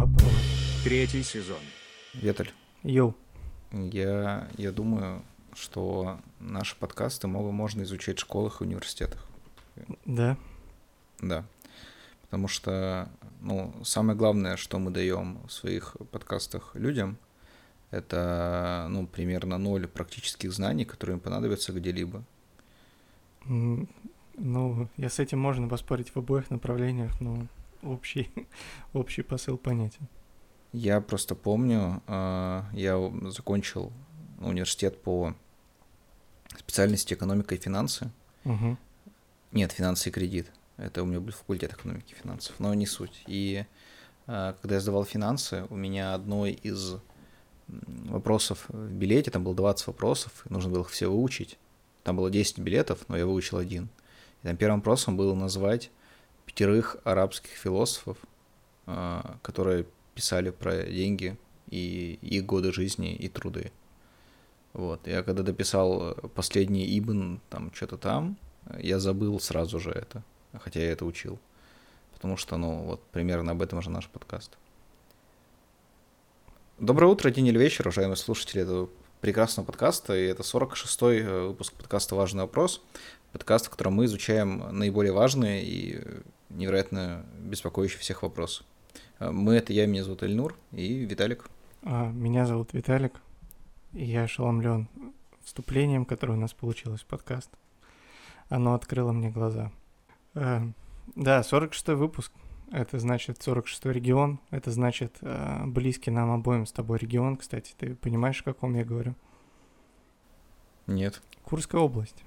вопрос. 0.00 0.32
Третий 0.82 1.22
сезон. 1.22 1.60
Веталь, 2.14 2.50
Йоу. 2.82 3.14
я, 3.72 4.48
я 4.56 4.72
думаю, 4.72 5.22
что 5.54 6.18
наши 6.38 6.74
подкасты 6.76 7.28
могут, 7.28 7.52
можно 7.52 7.82
изучать 7.82 8.18
в 8.18 8.20
школах 8.20 8.60
и 8.60 8.64
университетах. 8.64 9.28
Да. 10.06 10.36
Да. 11.20 11.44
Потому 12.22 12.48
что, 12.48 13.10
ну, 13.40 13.74
самое 13.84 14.16
главное, 14.16 14.56
что 14.56 14.78
мы 14.78 14.90
даем 14.90 15.38
в 15.46 15.52
своих 15.52 15.96
подкастах 16.10 16.74
людям, 16.74 17.18
это, 17.90 18.86
ну, 18.88 19.06
примерно 19.06 19.58
ноль 19.58 19.86
практических 19.86 20.52
знаний, 20.52 20.84
которые 20.84 21.16
им 21.16 21.20
понадобятся 21.20 21.72
где-либо. 21.72 22.22
Ну, 23.44 24.88
я 24.96 25.10
с 25.10 25.18
этим 25.18 25.40
можно 25.40 25.68
поспорить 25.68 26.14
в 26.14 26.16
обоих 26.16 26.50
направлениях, 26.50 27.20
но 27.20 27.46
общий, 27.82 28.30
общий 28.92 29.22
посыл 29.22 29.58
понятен. 29.58 30.08
Я 30.72 31.00
просто 31.00 31.34
помню, 31.34 32.02
э, 32.06 32.62
я 32.72 33.12
закончил 33.30 33.92
университет 34.38 35.02
по 35.02 35.34
специальности 36.58 37.14
экономика 37.14 37.54
и 37.54 37.58
финансы. 37.58 38.10
Мгм. 38.44 38.78
Нет, 39.52 39.72
финансы 39.72 40.08
и 40.08 40.12
кредит. 40.12 40.52
Это 40.76 41.02
у 41.02 41.06
меня 41.06 41.20
был 41.20 41.32
факультет 41.32 41.72
экономики 41.72 42.12
и 42.12 42.22
финансов, 42.22 42.54
но 42.58 42.72
не 42.74 42.86
суть. 42.86 43.22
И 43.26 43.64
э, 44.26 44.54
когда 44.60 44.76
я 44.76 44.80
сдавал 44.80 45.04
финансы, 45.04 45.66
у 45.70 45.76
меня 45.76 46.14
одной 46.14 46.52
из 46.52 46.96
вопросов 47.66 48.64
в 48.68 48.92
билете, 48.92 49.30
там 49.30 49.44
было 49.44 49.54
20 49.54 49.88
вопросов, 49.88 50.44
нужно 50.48 50.70
было 50.70 50.82
их 50.82 50.90
все 50.90 51.10
выучить. 51.10 51.58
Там 52.02 52.16
было 52.16 52.30
10 52.30 52.58
билетов, 52.60 53.04
но 53.08 53.16
я 53.16 53.26
выучил 53.26 53.58
один. 53.58 53.88
И 54.42 54.46
там 54.46 54.56
первым 54.56 54.80
вопросом 54.80 55.16
было 55.16 55.34
назвать 55.34 55.90
пятерых 56.46 56.96
арабских 57.04 57.52
философов, 57.52 58.18
э, 58.86 59.20
которые 59.42 59.86
писали 60.14 60.50
про 60.50 60.82
деньги 60.82 61.38
и 61.70 62.18
их 62.20 62.46
годы 62.46 62.72
жизни 62.72 63.14
и 63.14 63.28
труды. 63.28 63.72
Вот. 64.72 65.06
Я 65.06 65.22
когда 65.22 65.42
дописал 65.42 66.12
э, 66.12 66.28
последний 66.34 66.98
Ибн, 66.98 67.40
там 67.48 67.72
что-то 67.74 67.96
там, 67.96 68.36
я 68.78 68.98
забыл 68.98 69.40
сразу 69.40 69.80
же 69.80 69.90
это, 69.90 70.22
хотя 70.60 70.80
я 70.80 70.92
это 70.92 71.04
учил. 71.04 71.38
Потому 72.12 72.36
что, 72.36 72.56
ну, 72.56 72.82
вот 72.82 73.02
примерно 73.12 73.52
об 73.52 73.62
этом 73.62 73.80
же 73.82 73.90
наш 73.90 74.08
подкаст. 74.08 74.58
Доброе 76.78 77.06
утро, 77.06 77.30
день 77.30 77.46
или 77.46 77.58
вечер, 77.58 77.86
уважаемые 77.86 78.16
слушатели 78.16 78.62
этого 78.62 78.88
прекрасного 79.20 79.66
подкаста. 79.66 80.16
И 80.16 80.26
это 80.26 80.42
46-й 80.42 81.20
э, 81.20 81.46
выпуск 81.48 81.72
подкаста 81.74 82.14
«Важный 82.14 82.42
вопрос». 82.42 82.82
Подкаст, 83.32 83.66
в 83.66 83.70
котором 83.70 83.94
мы 83.94 84.06
изучаем 84.06 84.76
наиболее 84.76 85.12
важные 85.12 85.64
и 85.64 86.00
невероятно 86.50 87.24
беспокоящие 87.38 88.00
всех 88.00 88.22
вопросы. 88.22 88.64
Э, 89.18 89.30
Мы— 89.30 89.54
это 89.56 89.72
я, 89.72 89.86
меня 89.86 90.04
зовут 90.04 90.22
Эльнур, 90.22 90.56
и 90.72 91.04
Виталик. 91.04 91.48
А, 91.82 92.10
Меня 92.10 92.46
зовут 92.46 92.72
Виталик, 92.74 93.20
и 93.92 94.04
я 94.04 94.24
ошеломлен 94.24 94.88
вступлением, 95.42 96.04
которое 96.04 96.34
у 96.34 96.40
нас 96.40 96.52
получилось 96.52 97.00
в 97.00 97.06
подкаст. 97.06 97.50
Оно 98.48 98.74
открыло 98.74 99.12
мне 99.12 99.30
глаза. 99.30 99.72
А, 100.34 100.62
Да, 101.16 101.40
46-й 101.40 101.94
выпуск. 101.94 102.32
Это 102.72 103.00
значит 103.00 103.38
46-й 103.38 103.92
регион. 103.92 104.38
Это 104.50 104.70
значит 104.70 105.16
а, 105.22 105.64
близкий 105.66 106.10
нам 106.10 106.30
обоим 106.30 106.66
с 106.66 106.72
тобой 106.72 106.98
регион. 106.98 107.36
Кстати, 107.36 107.74
ты 107.76 107.94
понимаешь, 107.96 108.40
о 108.42 108.44
каком 108.44 108.74
я 108.74 108.84
говорю? 108.84 109.14
Нет. 110.86 111.20
Курская 111.44 111.80
область. 111.80 112.22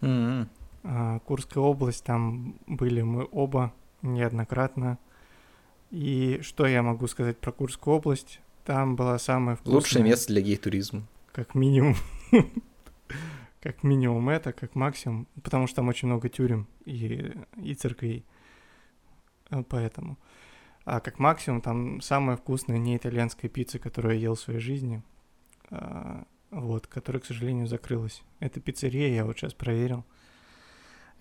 М-м. 0.00 0.48
А, 0.84 1.20
Курская 1.20 1.62
область, 1.62 2.04
там 2.04 2.56
были 2.66 3.02
мы 3.02 3.28
оба 3.30 3.72
неоднократно. 4.02 4.98
И 5.90 6.40
что 6.42 6.66
я 6.66 6.82
могу 6.82 7.06
сказать 7.06 7.38
про 7.38 7.52
Курскую 7.52 7.96
область? 7.96 8.40
Там 8.64 8.96
была 8.96 9.18
самая 9.18 9.56
вкусная... 9.56 9.74
Лучшее 9.74 10.04
место 10.04 10.32
для 10.32 10.42
гей-туризма. 10.42 11.06
Как 11.32 11.54
минимум. 11.54 11.96
как 13.60 13.82
минимум 13.82 14.28
это, 14.28 14.52
как 14.52 14.74
максимум. 14.74 15.26
Потому 15.42 15.66
что 15.66 15.76
там 15.76 15.88
очень 15.88 16.08
много 16.08 16.28
тюрем 16.28 16.66
и, 16.84 17.32
и 17.56 17.74
церквей. 17.74 18.24
Э, 19.50 19.62
Поэтому. 19.68 20.18
А 20.84 21.00
как 21.00 21.18
максимум 21.18 21.60
там 21.60 22.00
самая 22.00 22.36
вкусная 22.36 22.78
не 22.78 22.96
итальянская 22.96 23.48
пицца, 23.48 23.78
которую 23.78 24.14
я 24.14 24.20
ел 24.22 24.34
в 24.34 24.40
своей 24.40 24.60
жизни. 24.60 25.02
а, 25.70 26.24
Вот, 26.50 26.86
которая, 26.86 27.20
к 27.20 27.26
сожалению, 27.26 27.66
закрылась. 27.66 28.22
Это 28.40 28.60
пиццерия, 28.60 29.08
я 29.08 29.24
вот 29.24 29.36
сейчас 29.36 29.54
проверил. 29.54 30.04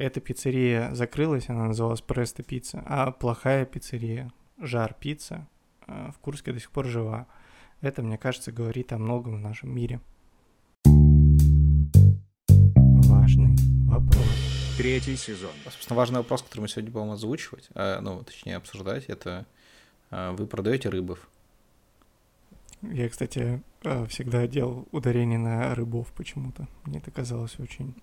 Эта 0.01 0.19
пиццерия 0.19 0.91
закрылась, 0.95 1.47
она 1.47 1.67
называлась 1.67 2.01
Преста 2.01 2.41
пицца. 2.41 2.81
А 2.87 3.11
плохая 3.11 3.65
пиццерия, 3.65 4.31
Жар 4.57 4.95
пицца, 4.99 5.47
а, 5.85 6.11
в 6.11 6.17
Курске 6.17 6.51
до 6.51 6.59
сих 6.59 6.71
пор 6.71 6.87
жива. 6.87 7.27
Это, 7.81 8.01
мне 8.01 8.17
кажется, 8.17 8.51
говорит 8.51 8.91
о 8.93 8.97
многом 8.97 9.35
в 9.35 9.41
нашем 9.41 9.69
мире. 9.75 10.01
Важный 13.05 13.55
вопрос. 13.85 14.25
Третий 14.75 15.15
сезон. 15.15 15.51
Собственно, 15.65 15.97
важный 15.97 16.17
вопрос, 16.17 16.41
который 16.41 16.61
мы 16.61 16.67
сегодня 16.67 16.89
будем 16.89 17.11
озвучивать, 17.11 17.69
а, 17.75 18.01
ну, 18.01 18.23
точнее, 18.23 18.55
обсуждать, 18.55 19.05
это 19.05 19.45
а, 20.09 20.31
вы 20.31 20.47
продаете 20.47 20.89
рыбов? 20.89 21.29
Я, 22.81 23.07
кстати, 23.07 23.61
э, 23.83 24.05
всегда 24.07 24.47
делал 24.47 24.87
ударение 24.91 25.37
на 25.37 25.75
рыбов 25.75 26.11
почему-то. 26.17 26.67
Мне 26.85 26.97
это 26.97 27.11
казалось 27.11 27.59
очень... 27.59 27.93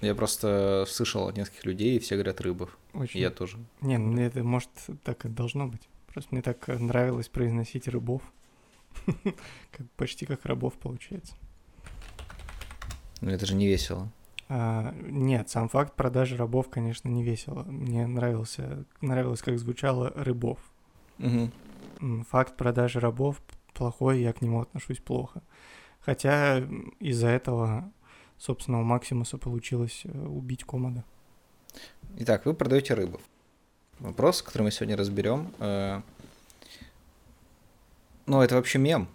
Я 0.00 0.14
просто 0.14 0.84
слышал 0.88 1.28
от 1.28 1.36
нескольких 1.36 1.64
людей, 1.64 1.96
и 1.96 1.98
все 1.98 2.14
говорят 2.16 2.40
рыбов. 2.40 2.76
очень... 2.92 3.20
Я 3.20 3.30
тоже. 3.30 3.58
Не, 3.80 3.98
ну 3.98 4.20
это, 4.20 4.42
может, 4.42 4.68
так 5.02 5.24
и 5.24 5.28
должно 5.28 5.66
быть. 5.66 5.88
Просто 6.12 6.28
мне 6.32 6.42
так 6.42 6.68
нравилось 6.68 7.28
произносить 7.28 7.88
рыбов. 7.88 8.22
Как, 9.06 9.90
почти 9.96 10.24
как 10.24 10.44
рабов 10.44 10.74
получается. 10.74 11.34
Но 13.20 13.30
это 13.30 13.44
же 13.46 13.54
не 13.56 13.66
весело. 13.66 14.08
А, 14.48 14.94
нет, 15.02 15.48
сам 15.50 15.68
факт 15.68 15.94
продажи 15.94 16.36
рабов, 16.36 16.68
конечно, 16.68 17.08
не 17.08 17.24
весело. 17.24 17.64
Мне 17.64 18.06
нравился, 18.06 18.84
нравилось, 19.00 19.42
как 19.42 19.58
звучало 19.58 20.12
рыбов. 20.14 20.58
М, 21.18 21.50
Факт 22.30 22.56
продажи 22.56 23.00
рабов 23.00 23.40
плохой, 23.72 24.20
я 24.20 24.32
к 24.32 24.42
нему 24.42 24.60
отношусь 24.60 24.98
плохо. 24.98 25.42
Хотя 26.00 26.58
из-за 27.00 27.28
этого, 27.28 27.90
собственно, 28.38 28.80
у 28.80 28.84
Максимуса 28.84 29.38
получилось 29.38 30.02
э, 30.04 30.26
убить 30.26 30.64
Комода. 30.64 31.04
Итак, 32.18 32.46
вы 32.46 32.54
продаете 32.54 32.94
рыбов. 32.94 33.20
Вопрос, 33.98 34.42
который 34.42 34.62
мы 34.62 34.70
сегодня 34.70 34.96
разберем. 34.96 35.52
э, 35.58 36.00
Ну, 38.26 38.40
это 38.40 38.54
вообще 38.54 38.78
мем, 38.78 39.08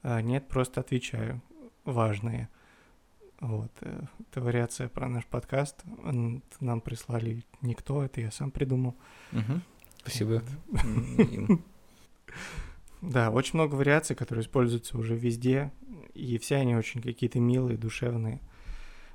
нет, 0.03 0.47
просто 0.47 0.81
отвечаю. 0.81 1.41
Важные. 1.85 2.49
Вот. 3.39 3.71
э, 3.81 4.01
Это 4.31 4.41
вариация 4.41 4.89
про 4.89 5.07
наш 5.07 5.25
подкаст. 5.25 5.83
Нам 6.59 6.81
прислали 6.81 7.43
никто, 7.61 8.03
это 8.03 8.21
я 8.21 8.31
сам 8.31 8.51
придумал. 8.51 8.95
Спасибо 9.97 10.41
им. 10.73 11.63
Да, 13.01 13.29
очень 13.29 13.51
много 13.53 13.75
вариаций, 13.75 14.15
которые 14.15 14.41
используются 14.43 14.97
уже 14.97 15.15
везде, 15.15 15.71
и 16.15 16.39
все 16.39 16.55
они 16.55 16.75
очень 16.75 17.01
какие-то 17.03 17.39
милые, 17.39 17.77
душевные. 17.77 18.41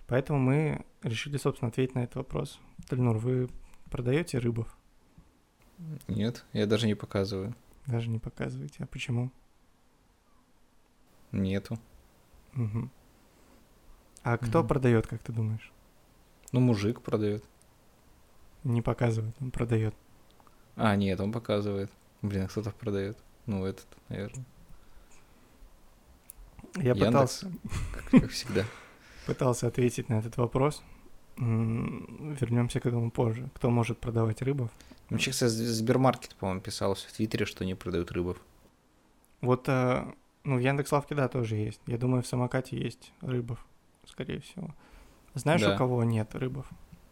Поэтому 0.07 0.39
мы 0.39 0.85
решили, 1.03 1.39
собственно, 1.39 1.71
ответить 1.71 1.97
на 1.97 2.05
этот 2.05 2.17
вопрос. 2.17 2.61
Тальнур, 2.89 3.17
вы 3.17 3.49
продаете 3.91 4.39
рыбов? 4.39 4.77
Нет, 6.07 6.45
я 6.53 6.67
даже 6.67 6.87
не 6.87 6.95
показываю. 6.95 7.55
Даже 7.87 8.11
не 8.11 8.21
показываете. 8.21 8.85
А 8.85 8.87
почему? 8.87 9.33
Нету. 11.33 11.79
Мгм. 12.53 12.91
А 14.23 14.37
кто 14.39 14.59
Мгм. 14.61 14.69
продает, 14.69 15.07
как 15.07 15.21
ты 15.23 15.33
думаешь? 15.33 15.73
Ну, 16.53 16.61
мужик 16.61 17.01
продает. 17.01 17.45
Не 18.65 18.83
показывает, 18.83 19.35
он 19.41 19.51
продает. 19.51 19.95
А, 20.77 20.95
нет, 20.97 21.21
он 21.21 21.33
показывает. 21.33 21.91
Блин, 22.23 22.45
а 22.45 22.49
кто-то 22.49 22.71
продает. 22.73 23.17
Ну, 23.47 23.65
этот, 23.65 23.87
наверное. 24.09 24.45
Я 26.77 26.91
Яндекс. 26.91 27.07
пытался, 27.07 27.53
Как, 28.11 28.21
как 28.23 28.31
всегда. 28.31 28.65
пытался 29.27 29.67
ответить 29.67 30.09
на 30.09 30.15
этот 30.19 30.37
вопрос. 30.37 30.83
Вернемся 31.37 32.81
к 32.81 32.87
этому 32.87 33.11
позже. 33.11 33.51
Кто 33.55 33.71
может 33.71 33.99
продавать 33.99 34.43
рыбов? 34.43 34.71
Вообще, 35.09 35.31
кстати, 35.31 35.51
Сбермаркет, 35.53 36.35
по-моему, 36.37 36.61
писался 36.61 37.09
в 37.09 37.13
Твиттере, 37.13 37.47
что 37.47 37.65
не 37.65 37.75
продают 37.75 38.13
рыбов. 38.13 38.39
Вот, 39.41 39.65
а, 39.69 40.15
ну, 40.51 40.57
в 40.57 40.61
Яндекс.Лавке, 40.61 41.15
да, 41.15 41.29
тоже 41.29 41.57
есть. 41.57 41.81
Я 41.87 41.97
думаю, 41.99 42.23
в 42.23 42.27
самокате 42.27 42.77
есть 42.77 43.13
рыбов, 43.21 43.65
скорее 44.05 44.41
всего. 44.41 44.75
Знаешь, 45.35 45.61
Да. 45.63 45.75
у 45.75 45.79
кого 45.79 46.05
нет 46.05 46.35
рыбов? 46.35 46.69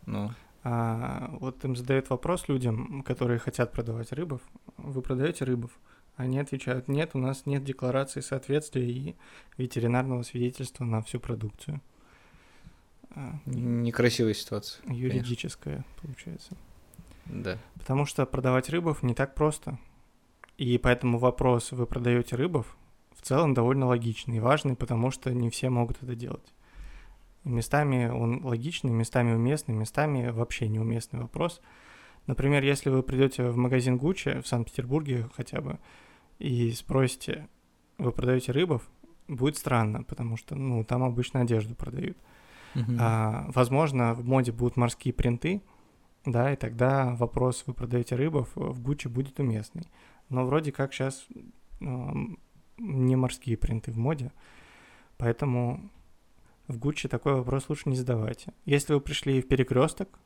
Ну, 0.07 0.31
А, 0.65 1.29
вот 1.41 1.65
им 1.65 1.77
задают 1.77 2.11
вопрос 2.11 2.49
людям, 2.49 3.03
которые 3.05 3.39
хотят 3.39 3.71
продавать 3.73 4.13
рыбов. 4.13 4.41
Вы 4.77 5.01
продаете 5.03 5.45
рыбов? 5.45 5.71
Они 6.17 6.41
отвечают, 6.41 6.89
нет, 6.89 7.11
у 7.15 7.19
нас 7.19 7.47
нет 7.47 7.63
декларации 7.63 8.21
соответствия 8.21 8.91
и 8.91 9.15
ветеринарного 9.57 10.23
свидетельства 10.25 10.85
на 10.85 11.01
всю 11.01 11.21
продукцию. 11.21 11.81
А, 13.11 13.39
некрасивая 13.47 14.35
ситуация. 14.35 14.83
юридическая, 14.93 15.85
получается. 16.03 16.57
Да. 17.27 17.57
Потому 17.75 18.05
что 18.05 18.27
продавать 18.27 18.69
рыбов 18.69 19.03
не 19.05 19.15
так 19.15 19.35
просто. 19.37 19.79
И 20.57 20.77
поэтому 20.79 21.19
вопрос, 21.19 21.71
вы 21.71 21.87
продаете 21.87 22.35
рыбов, 22.35 22.77
в 23.19 23.23
целом 23.23 23.53
довольно 23.53 23.87
логичный 23.87 24.37
и 24.37 24.41
важный, 24.41 24.77
потому 24.77 25.11
что 25.11 25.35
не 25.35 25.51
все 25.51 25.71
могут 25.71 26.03
это 26.03 26.15
делать. 26.15 26.55
И 27.45 27.49
местами 27.49 28.09
он 28.09 28.45
логичный, 28.45 28.93
местами 28.93 29.33
уместный, 29.33 29.75
местами 29.75 30.29
вообще 30.29 30.69
неуместный 30.69 31.21
вопрос. 31.21 31.61
Например, 32.27 32.63
если 32.63 32.91
вы 32.91 33.03
придете 33.03 33.49
в 33.49 33.57
магазин 33.57 33.97
Гуччи 33.97 34.41
в 34.41 34.47
Санкт-Петербурге 34.47 35.29
хотя 35.35 35.61
бы 35.61 35.79
и 36.39 36.71
спросите, 36.73 37.49
вы 37.97 38.13
продаете 38.13 38.53
рыбов, 38.53 38.89
будет 39.27 39.57
странно, 39.57 40.05
потому 40.05 40.37
что 40.37 40.55
ну, 40.55 40.85
там 40.85 41.03
обычно 41.03 41.41
одежду 41.41 41.75
продают. 41.75 42.17
Мгм. 42.75 42.99
А, 43.01 43.51
возможно, 43.53 44.15
в 44.15 44.25
моде 44.25 44.53
будут 44.53 44.77
морские 44.77 45.13
принты, 45.13 45.63
да, 46.25 46.53
и 46.53 46.57
тогда 46.57 47.17
вопрос, 47.17 47.65
вы 47.67 47.75
продаете 47.75 48.15
рыбов, 48.15 48.51
в 48.55 48.81
Гуччи 48.81 49.09
будет 49.09 49.41
уместный. 49.41 49.89
Но 50.29 50.45
вроде 50.45 50.71
как 50.71 50.93
сейчас 50.93 51.27
не 52.79 53.17
морские 53.17 53.57
принты 53.57 53.93
в 53.93 53.99
моде, 53.99 54.33
поэтому 55.17 55.91
в 56.69 56.79
Гуччи 56.79 57.09
такой 57.09 57.35
вопрос 57.35 57.69
лучше 57.69 57.89
не 57.89 57.97
задавайте. 57.97 58.53
Если 58.65 58.93
вы 58.93 59.01
пришли 59.01 59.41
в 59.41 59.49
перекресток, 59.49 60.19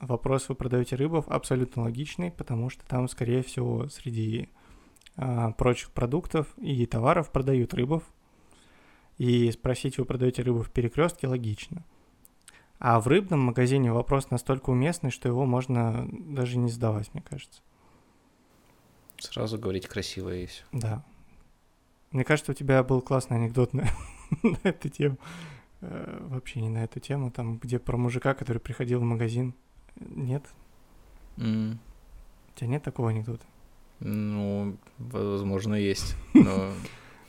вопрос, 0.00 0.48
вы 0.48 0.54
продаете 0.54 0.96
рыбов, 0.96 1.28
абсолютно 1.28 1.82
логичный, 1.82 2.30
потому 2.30 2.70
что 2.70 2.86
там, 2.86 3.08
скорее 3.08 3.42
всего, 3.42 3.88
среди 3.88 4.48
а, 5.16 5.52
прочих 5.52 5.90
продуктов 5.90 6.46
и 6.58 6.86
товаров 6.86 7.30
продают 7.30 7.74
рыбов, 7.74 8.02
и 9.18 9.50
спросить, 9.50 9.98
вы 9.98 10.04
продаете 10.04 10.42
рыбу 10.42 10.62
в 10.62 10.70
перекрестке, 10.70 11.26
логично. 11.26 11.84
А 12.78 13.00
в 13.00 13.08
рыбном 13.08 13.40
магазине 13.40 13.92
вопрос 13.92 14.30
настолько 14.30 14.70
уместный, 14.70 15.10
что 15.10 15.28
его 15.28 15.44
можно 15.44 16.08
даже 16.12 16.56
не 16.56 16.70
задавать, 16.70 17.12
мне 17.12 17.22
кажется. 17.22 17.60
Сразу 19.18 19.58
говорить 19.58 19.88
красиво 19.88 20.30
есть. 20.30 20.64
Да. 20.70 21.04
Мне 22.12 22.24
кажется, 22.24 22.52
у 22.52 22.54
тебя 22.54 22.82
был 22.82 23.00
классный 23.02 23.36
анекдот 23.36 23.72
на, 23.74 23.82
на 24.42 24.58
эту 24.62 24.88
тему. 24.88 25.18
Э, 25.80 26.26
Вообще 26.30 26.60
не 26.60 26.68
на 26.68 26.84
эту 26.84 27.00
тему, 27.00 27.30
там, 27.30 27.58
где 27.58 27.78
про 27.78 27.96
мужика, 27.96 28.34
который 28.34 28.58
приходил 28.58 29.00
в 29.00 29.04
магазин. 29.04 29.54
Нет? 30.00 30.44
М, 31.36 31.78
У 32.54 32.58
тебя 32.58 32.68
нет 32.68 32.82
такого 32.82 33.10
анекдота? 33.10 33.44
Ну, 34.00 34.76
возможно, 34.98 35.74
есть. 35.74 36.16
Но 36.34 36.72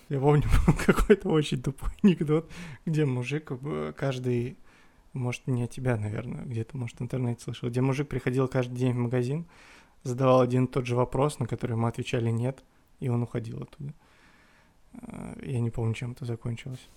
Я 0.10 0.20
помню, 0.20 0.44
какой-то 0.86 1.30
очень 1.30 1.62
тупой 1.62 1.90
анекдот, 2.04 2.50
где 2.86 3.06
мужик 3.06 3.52
э, 3.52 3.94
каждый, 3.98 4.58
может, 5.14 5.46
не 5.48 5.64
от 5.64 5.72
тебя, 5.72 5.98
наверное, 5.98 6.46
где-то, 6.46 6.78
может, 6.78 7.00
в 7.00 7.04
интернете 7.04 7.44
слышал, 7.44 7.70
где 7.70 7.82
мужик 7.82 8.08
приходил 8.08 8.48
каждый 8.48 8.76
день 8.78 8.94
в 8.94 8.98
магазин, 8.98 9.46
задавал 10.04 10.42
один 10.42 10.66
и 10.66 10.68
тот 10.68 10.86
же 10.86 10.96
вопрос, 10.96 11.40
на 11.40 11.48
который 11.48 11.74
ему 11.74 11.86
отвечали 11.88 12.30
«нет», 12.30 12.64
и 13.00 13.10
он 13.10 13.22
уходил 13.24 13.62
оттуда. 13.64 13.94
Э, 14.94 15.36
Я 15.44 15.60
не 15.60 15.70
помню, 15.70 15.94
чем 15.94 16.12
это 16.12 16.26
закончилось. 16.26 16.88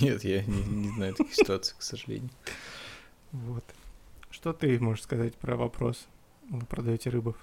нет, 0.00 0.24
я 0.24 0.42
не, 0.44 0.62
не 0.62 0.88
знаю 0.90 1.14
таких 1.14 1.34
ситуаций, 1.34 1.74
к 1.78 1.82
сожалению. 1.82 2.30
Вот. 3.32 3.64
Что 4.30 4.52
ты 4.52 4.78
можешь 4.78 5.04
сказать 5.04 5.34
про 5.34 5.56
вопрос? 5.56 6.06
Вы 6.48 6.64
продаете 6.66 7.10
рыбов? 7.10 7.36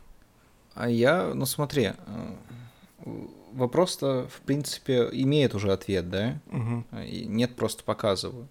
А 0.73 0.89
я, 0.89 1.33
ну 1.33 1.45
смотри, 1.45 1.93
э, 1.95 2.35
вопрос-то, 3.53 4.27
в 4.29 4.41
принципе, 4.41 5.09
имеет 5.11 5.55
уже 5.55 5.71
ответ, 5.71 6.09
да? 6.09 6.39
Мгм. 6.47 6.85
И 7.05 7.25
нет, 7.25 7.55
просто 7.55 7.83
показываю. 7.83 8.47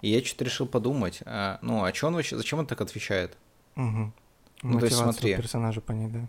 И 0.00 0.08
я 0.10 0.24
что-то 0.24 0.44
решил 0.44 0.66
подумать, 0.66 1.20
а, 1.26 1.58
ну, 1.62 1.84
а 1.84 1.92
чё 1.92 2.06
он 2.08 2.14
вообще, 2.14 2.36
зачем 2.36 2.58
он 2.58 2.66
так 2.66 2.80
отвечает? 2.80 3.36
Мгм. 3.74 4.12
Ну, 4.62 4.78
то 4.78 4.86
есть 4.86 4.96
смотри. 4.96 5.36
персонажа 5.36 5.80
понять, 5.80 6.12
да. 6.12 6.28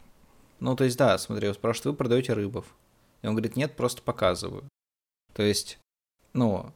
Ну, 0.59 0.75
то 0.75 0.83
есть, 0.83 0.97
да, 0.97 1.17
смотри, 1.17 1.47
он 1.47 1.53
спрашивает, 1.53 1.85
вы 1.87 1.93
продаете 1.93 2.33
рыбов? 2.33 2.65
И 3.21 3.27
он 3.27 3.33
говорит, 3.33 3.55
нет, 3.55 3.75
просто 3.75 4.01
показываю. 4.01 4.63
То 5.33 5.43
есть, 5.43 5.79
ну, 6.33 6.71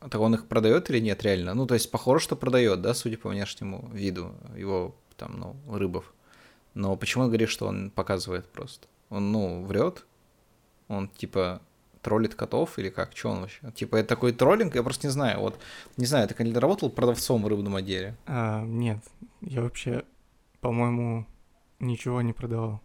так 0.00 0.20
он 0.20 0.34
их 0.34 0.46
продает 0.46 0.90
или 0.90 1.00
нет 1.00 1.22
реально? 1.22 1.54
Ну, 1.54 1.66
то 1.66 1.74
есть, 1.74 1.90
похоже, 1.90 2.24
что 2.24 2.36
продает, 2.36 2.80
да, 2.80 2.94
судя 2.94 3.18
по 3.18 3.28
внешнему 3.28 3.88
виду 3.92 4.34
его, 4.56 4.94
там, 5.16 5.38
ну, 5.38 5.76
рыбов. 5.76 6.12
Но 6.74 6.96
почему 6.96 7.24
он 7.24 7.30
говорит, 7.30 7.48
что 7.48 7.66
он 7.66 7.90
показывает 7.90 8.48
просто? 8.48 8.86
Он, 9.10 9.32
ну, 9.32 9.64
врет? 9.64 10.06
Он, 10.88 11.08
типа, 11.08 11.60
троллит 12.02 12.34
котов 12.34 12.78
или 12.78 12.88
как? 12.88 13.16
Что 13.16 13.30
он 13.30 13.40
вообще? 13.40 13.72
Типа, 13.72 13.96
это 13.96 14.08
такой 14.08 14.32
троллинг? 14.32 14.74
Я 14.74 14.82
просто 14.82 15.06
не 15.06 15.12
знаю. 15.12 15.40
Вот, 15.40 15.58
не 15.96 16.06
знаю, 16.06 16.28
ты 16.28 16.34
когда 16.34 16.60
работал 16.60 16.90
продавцом 16.90 17.42
в 17.42 17.48
рыбном 17.48 17.76
отделе? 17.76 18.16
А, 18.26 18.62
нет, 18.62 18.98
я 19.40 19.62
вообще, 19.62 20.04
по-моему, 20.60 21.26
ничего 21.80 22.22
не 22.22 22.32
продавал. 22.32 22.80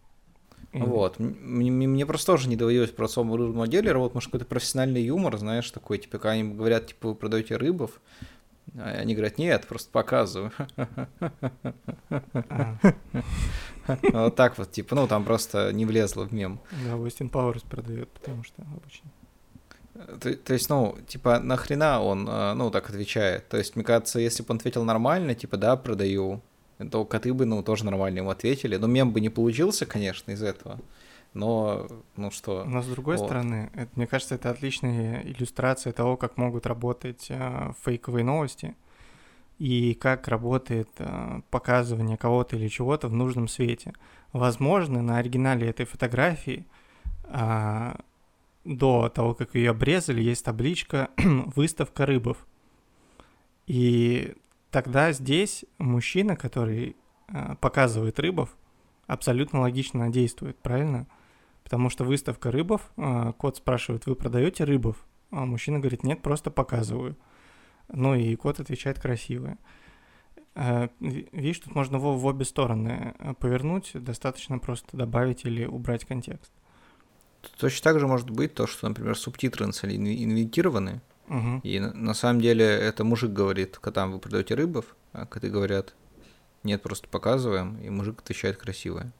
И- 0.74 0.78
Вот. 0.78 1.18
Мне, 1.18 1.70
мне 1.70 2.04
просто 2.04 2.32
тоже 2.32 2.48
не 2.48 2.56
доводилось 2.56 2.90
про 2.90 3.04
особо 3.06 3.38
рыбном 3.38 3.62
отделе 3.62 3.92
работать, 3.92 4.14
может, 4.14 4.28
какой-то 4.30 4.46
профессиональный 4.46 5.02
юмор, 5.02 5.38
знаешь, 5.38 5.70
такой, 5.70 5.98
типа, 5.98 6.18
когда 6.18 6.32
они 6.32 6.42
говорят, 6.52 6.88
типа, 6.88 7.08
вы 7.08 7.14
продаете 7.14 7.56
рыбов, 7.56 8.00
а 8.76 8.88
они 8.90 9.14
говорят, 9.14 9.38
нет, 9.38 9.66
просто 9.68 9.90
показываю. 9.90 10.50
Вот 14.12 14.34
так 14.36 14.56
вот, 14.58 14.72
типа, 14.72 14.94
ну, 14.94 15.06
там 15.06 15.24
просто 15.24 15.72
не 15.72 15.84
влезло 15.86 16.24
в 16.24 16.32
мем. 16.32 16.58
да, 16.84 16.92
Austin 16.92 17.30
Powers 17.30 17.64
продает, 17.68 18.08
потому 18.10 18.42
что 18.44 18.62
обычно. 18.62 19.10
То, 20.20 20.34
то 20.34 20.52
есть, 20.54 20.68
ну, 20.70 20.96
типа, 21.06 21.38
нахрена 21.38 22.00
он, 22.02 22.26
а, 22.28 22.54
ну, 22.54 22.70
так 22.70 22.88
отвечает? 22.90 23.48
То 23.48 23.58
есть, 23.58 23.76
мне 23.76 23.84
кажется, 23.84 24.18
если 24.18 24.42
бы 24.42 24.48
он 24.50 24.56
ответил 24.56 24.84
нормально, 24.84 25.34
типа, 25.34 25.56
да, 25.56 25.76
продаю, 25.76 26.40
то 26.90 27.04
коты 27.04 27.32
бы, 27.34 27.44
ну, 27.44 27.62
тоже 27.62 27.84
нормально 27.84 28.18
ему 28.18 28.30
ответили. 28.30 28.76
Но 28.76 28.86
мем 28.86 29.12
бы 29.12 29.20
не 29.20 29.28
получился, 29.28 29.86
конечно, 29.86 30.32
из 30.32 30.42
этого. 30.42 30.80
Но, 31.34 31.88
ну 32.16 32.30
что, 32.30 32.64
Но 32.64 32.80
с 32.80 32.86
другой 32.86 33.16
вот. 33.16 33.26
стороны, 33.26 33.70
это, 33.74 33.90
мне 33.96 34.06
кажется, 34.06 34.36
это 34.36 34.50
отличная 34.50 35.20
иллюстрация 35.22 35.92
того, 35.92 36.16
как 36.16 36.36
могут 36.36 36.64
работать 36.64 37.26
а, 37.28 37.72
фейковые 37.84 38.24
новости 38.24 38.76
и 39.58 39.94
как 39.94 40.28
работает 40.28 40.88
а, 40.98 41.40
показывание 41.50 42.16
кого-то 42.16 42.54
или 42.54 42.68
чего-то 42.68 43.08
в 43.08 43.12
нужном 43.12 43.48
свете. 43.48 43.94
Возможно, 44.32 45.02
на 45.02 45.18
оригинале 45.18 45.68
этой 45.68 45.86
фотографии 45.86 46.66
а, 47.24 47.96
до 48.64 49.08
того, 49.08 49.34
как 49.34 49.56
ее 49.56 49.70
обрезали, 49.70 50.22
есть 50.22 50.44
табличка 50.44 51.10
«Выставка 51.16 52.06
рыбов». 52.06 52.46
И 53.66 54.34
тогда 54.74 55.12
здесь 55.12 55.64
мужчина, 55.78 56.34
который 56.34 56.96
э, 57.28 57.54
показывает 57.60 58.18
рыбов, 58.18 58.56
абсолютно 59.06 59.60
логично 59.60 60.10
действует, 60.10 60.58
правильно? 60.58 61.06
Потому 61.62 61.90
что 61.90 62.02
выставка 62.02 62.50
рыбов, 62.50 62.90
э, 62.96 63.34
кот 63.38 63.58
спрашивает, 63.58 64.06
вы 64.06 64.16
продаете 64.16 64.64
рыбов? 64.64 64.96
А 65.30 65.44
мужчина 65.44 65.78
говорит, 65.78 66.02
нет, 66.02 66.22
просто 66.22 66.50
показываю. 66.50 67.16
Ну 67.86 68.16
и 68.16 68.34
кот 68.34 68.58
отвечает 68.58 68.98
красиво. 68.98 69.58
Э, 70.56 70.88
видишь, 70.98 71.60
тут 71.60 71.76
можно 71.76 71.98
в, 71.98 72.26
обе 72.26 72.44
стороны 72.44 73.14
повернуть, 73.38 73.92
достаточно 73.94 74.58
просто 74.58 74.96
добавить 74.96 75.44
или 75.44 75.66
убрать 75.66 76.04
контекст. 76.04 76.50
Точно 77.60 77.84
так 77.84 78.00
же 78.00 78.08
может 78.08 78.28
быть 78.28 78.54
то, 78.54 78.66
что, 78.66 78.88
например, 78.88 79.16
субтитры 79.16 79.66
инвентированы, 79.66 81.00
Угу. 81.28 81.60
и 81.62 81.80
на, 81.80 81.92
на 81.94 82.14
самом 82.14 82.40
деле 82.40 82.66
это 82.66 83.02
мужик 83.02 83.30
говорит, 83.30 83.78
котам 83.78 84.12
вы 84.12 84.18
продаете 84.18 84.54
рыбов, 84.54 84.94
а 85.12 85.24
коты 85.24 85.48
говорят, 85.48 85.94
нет, 86.64 86.82
просто 86.82 87.08
показываем, 87.08 87.78
и 87.78 87.88
мужик 87.88 88.20
отвечает 88.20 88.56
красивое. 88.56 89.12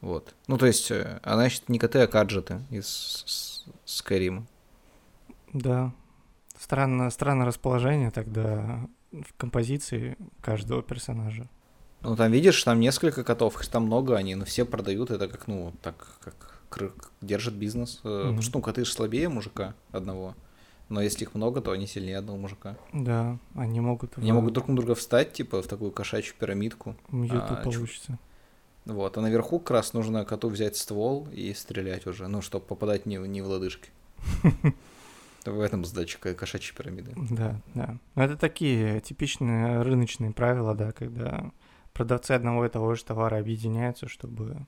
Вот. 0.00 0.34
Ну, 0.48 0.58
то 0.58 0.66
есть, 0.66 0.90
э, 0.90 1.20
а 1.22 1.34
значит, 1.34 1.68
не 1.68 1.78
коты, 1.78 2.00
а 2.00 2.06
каджеты 2.06 2.60
из 2.70 3.64
Скайрима. 3.84 4.46
Да. 5.52 5.92
Странно, 6.58 7.10
странное 7.10 7.46
расположение 7.46 8.10
тогда 8.10 8.86
в 9.12 9.32
композиции 9.36 10.16
каждого 10.40 10.82
персонажа. 10.82 11.48
Ну, 12.02 12.16
там 12.16 12.30
видишь, 12.32 12.62
там 12.62 12.80
несколько 12.80 13.24
котов, 13.24 13.56
их 13.56 13.66
там 13.66 13.84
много, 13.84 14.16
они, 14.16 14.34
но 14.34 14.44
все 14.44 14.64
продают 14.66 15.10
это 15.10 15.26
как, 15.26 15.46
ну, 15.46 15.72
так, 15.82 16.18
как 16.20 17.10
держит 17.20 17.54
бизнес. 17.54 18.00
Э, 18.04 18.24
Потому 18.24 18.42
что, 18.42 18.58
ну, 18.58 18.62
коты 18.62 18.84
же 18.84 18.92
слабее 18.92 19.28
мужика 19.28 19.74
одного. 19.90 20.34
Но 20.88 21.00
если 21.00 21.24
их 21.24 21.34
много, 21.34 21.60
то 21.60 21.70
они 21.70 21.86
сильнее 21.86 22.18
одного 22.18 22.38
мужика. 22.38 22.76
Да, 22.92 23.38
они 23.54 23.80
могут... 23.80 24.18
Они 24.18 24.32
в- 24.32 24.34
могут 24.34 24.52
друг 24.52 24.68
на 24.68 24.76
друга 24.76 24.94
встать, 24.94 25.32
типа, 25.32 25.62
в 25.62 25.66
такую 25.66 25.90
кошачью 25.92 26.34
пирамидку. 26.38 26.94
YouTube 27.10 27.42
а, 27.50 27.62
получится. 27.62 28.18
Вот, 28.84 29.16
а 29.16 29.20
наверху 29.22 29.58
как 29.60 29.70
раз 29.70 29.94
нужно 29.94 30.24
коту 30.24 30.48
взять 30.50 30.76
ствол 30.76 31.26
и 31.32 31.54
стрелять 31.54 32.06
уже, 32.06 32.28
ну, 32.28 32.42
чтобы 32.42 32.66
попадать 32.66 33.06
не, 33.06 33.16
не 33.16 33.40
в 33.40 33.46
лодыжки. 33.46 33.90
В 35.46 35.60
этом 35.60 35.84
задача 35.84 36.18
ко- 36.18 36.34
кошачьей 36.34 36.74
пирамиды. 36.74 37.12
Да, 37.30 37.60
да. 37.74 37.98
Но 38.14 38.24
это 38.24 38.36
такие 38.36 39.00
типичные 39.00 39.82
рыночные 39.82 40.32
правила, 40.32 40.74
да, 40.74 40.92
когда 40.92 41.50
продавцы 41.92 42.32
одного 42.32 42.64
и 42.64 42.70
того 42.70 42.94
же 42.94 43.04
товара 43.04 43.36
объединяются, 43.38 44.08
чтобы... 44.08 44.66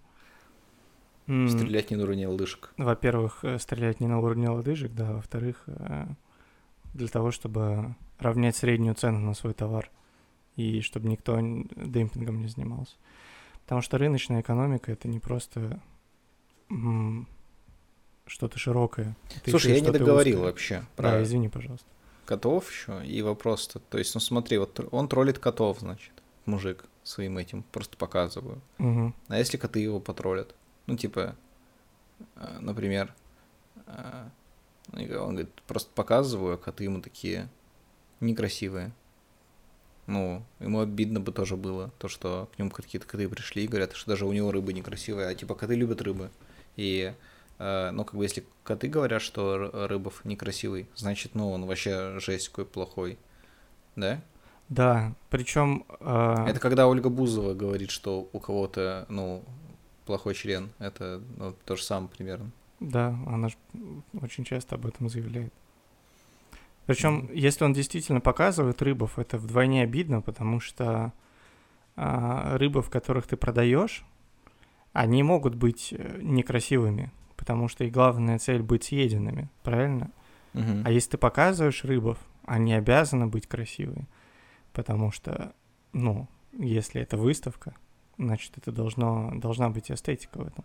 м, 1.26 1.48
Стрелять 1.48 1.90
не 1.90 1.96
на 1.96 2.04
уровне 2.04 2.28
лодыжек. 2.28 2.72
Во-первых, 2.76 3.40
э, 3.44 3.58
стрелять 3.58 4.00
не 4.00 4.06
на 4.06 4.18
уровне 4.20 4.48
лодыжек, 4.48 4.92
да, 4.94 5.12
во-вторых, 5.12 5.62
э, 5.66 6.06
для 6.94 7.08
того, 7.08 7.30
чтобы 7.30 7.94
равнять 8.18 8.56
среднюю 8.56 8.94
цену 8.94 9.18
на 9.20 9.34
свой 9.34 9.52
товар 9.54 9.90
и 10.56 10.80
чтобы 10.80 11.08
никто 11.08 11.36
демпингом 11.40 12.40
не 12.40 12.48
занимался. 12.48 12.94
Потому 13.64 13.82
что 13.82 13.98
рыночная 13.98 14.40
экономика 14.40 14.92
это 14.92 15.08
не 15.08 15.18
просто 15.18 15.80
что-то 18.26 18.58
широкое. 18.58 19.16
это 19.36 19.50
Слушай, 19.50 19.74
я 19.74 19.80
не 19.80 19.90
договорил 19.90 20.38
узкое. 20.38 20.50
вообще 20.50 20.78
Да, 20.80 20.86
про 20.96 21.22
извини, 21.22 21.48
пожалуйста. 21.48 21.86
котов 22.24 22.70
еще. 22.70 23.04
И 23.06 23.22
вопрос-то, 23.22 23.78
то 23.78 23.98
есть, 23.98 24.14
ну 24.14 24.20
смотри, 24.20 24.58
вот 24.58 24.86
он 24.90 25.08
троллит 25.08 25.38
котов, 25.38 25.78
значит, 25.80 26.12
мужик 26.44 26.84
своим 27.04 27.38
этим, 27.38 27.62
просто 27.70 27.96
показываю. 27.96 28.60
Мгм. 28.78 29.14
А 29.28 29.38
если 29.38 29.56
коты 29.58 29.80
его 29.80 30.00
потроллят? 30.00 30.54
Ну, 30.86 30.96
типа, 30.96 31.36
э, 32.36 32.58
например, 32.60 33.14
э, 33.86 34.28
он 34.92 35.06
говорит, 35.06 35.50
просто 35.66 35.90
показываю, 35.94 36.54
а 36.54 36.58
коты 36.58 36.84
ему 36.84 37.00
такие 37.00 37.48
некрасивые. 38.20 38.92
Ну, 40.06 40.44
ему 40.60 40.80
обидно 40.80 41.18
бы 41.18 41.32
тоже 41.32 41.56
было, 41.56 41.90
то, 41.98 42.06
что 42.06 42.48
к 42.54 42.58
нему 42.58 42.70
какие-то 42.70 43.08
коты 43.08 43.28
пришли 43.28 43.64
и 43.64 43.68
говорят, 43.68 43.94
что 43.94 44.10
даже 44.10 44.24
у 44.24 44.32
него 44.32 44.52
рыбы 44.52 44.72
некрасивые, 44.72 45.28
а 45.28 45.34
типа 45.34 45.56
коты 45.56 45.74
любят 45.74 46.00
рыбы. 46.00 46.30
И, 46.76 47.12
э, 47.58 47.90
ну, 47.90 48.04
как 48.04 48.14
бы, 48.14 48.24
если 48.24 48.44
коты 48.62 48.86
говорят, 48.86 49.22
что 49.22 49.86
Рыбов 49.88 50.24
некрасивый, 50.24 50.88
значит, 50.94 51.34
ну, 51.34 51.50
он 51.50 51.66
вообще 51.66 52.20
жесть 52.20 52.50
какой 52.50 52.66
плохой. 52.66 53.18
Да? 53.96 54.20
Да, 54.68 55.14
причем 55.30 55.84
Это 56.00 56.58
когда 56.60 56.88
Ольга 56.88 57.08
Бузова 57.08 57.54
говорит, 57.54 57.90
что 57.90 58.28
у 58.32 58.40
кого-то, 58.40 59.06
ну, 59.08 59.42
плохой 60.06 60.34
член. 60.34 60.70
Это 60.78 61.22
ну, 61.36 61.54
то 61.64 61.76
же 61.76 61.82
самое 61.82 62.08
примерно. 62.08 62.50
Да, 62.80 63.18
она 63.26 63.48
ж 63.48 63.56
очень 64.20 64.44
часто 64.44 64.76
об 64.76 64.86
этом 64.86 65.08
заявляет. 65.08 65.52
Причем, 66.86 67.28
если 67.32 67.64
он 67.64 67.72
действительно 67.72 68.20
показывает 68.20 68.80
рыбов, 68.80 69.18
это 69.18 69.38
вдвойне 69.38 69.82
обидно, 69.82 70.20
потому 70.20 70.60
что 70.60 71.12
а, 71.96 72.56
рыбов, 72.58 72.90
которых 72.90 73.26
ты 73.26 73.36
продаешь, 73.36 74.04
они 74.92 75.22
могут 75.22 75.56
быть 75.56 75.92
э, 75.92 76.20
некрасивыми, 76.22 77.10
потому 77.36 77.68
что 77.68 77.84
и 77.84 77.90
главная 77.90 78.38
цель 78.38 78.62
быть 78.62 78.84
съеденными, 78.84 79.50
правильно? 79.62 80.10
Мгм. 80.52 80.82
А 80.86 80.90
если 80.90 81.12
ты 81.12 81.18
показываешь 81.18 81.84
рыбов, 81.84 82.18
они 82.44 82.72
обязаны 82.72 83.26
быть 83.26 83.46
красивые, 83.46 84.06
потому 84.72 85.10
что, 85.10 85.54
ну, 85.92 86.28
если 86.52 87.02
это 87.02 87.16
выставка, 87.16 87.74
значит, 88.18 88.56
это 88.56 88.72
должно, 88.72 89.32
должна 89.34 89.70
быть 89.70 89.90
эстетика 89.90 90.38
в 90.38 90.46
этом. 90.46 90.64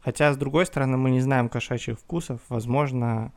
Хотя, 0.00 0.32
с 0.32 0.36
другой 0.36 0.66
стороны, 0.66 0.96
мы 0.96 1.10
не 1.10 1.20
знаем 1.20 1.48
кошачьих 1.48 1.98
вкусов. 1.98 2.40
Возможно, 2.48 3.32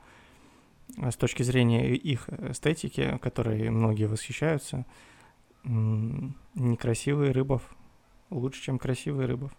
с 0.96 1.16
точки 1.16 1.42
зрения 1.42 1.94
их 1.94 2.28
эстетики, 2.28 3.18
которой 3.20 3.68
многие 3.70 4.06
восхищаются, 4.06 4.86
некрасивые 5.64 7.32
рыбов 7.32 7.74
лучше, 8.30 8.62
чем 8.62 8.78
красивые 8.78 9.26
рыбов. 9.26 9.52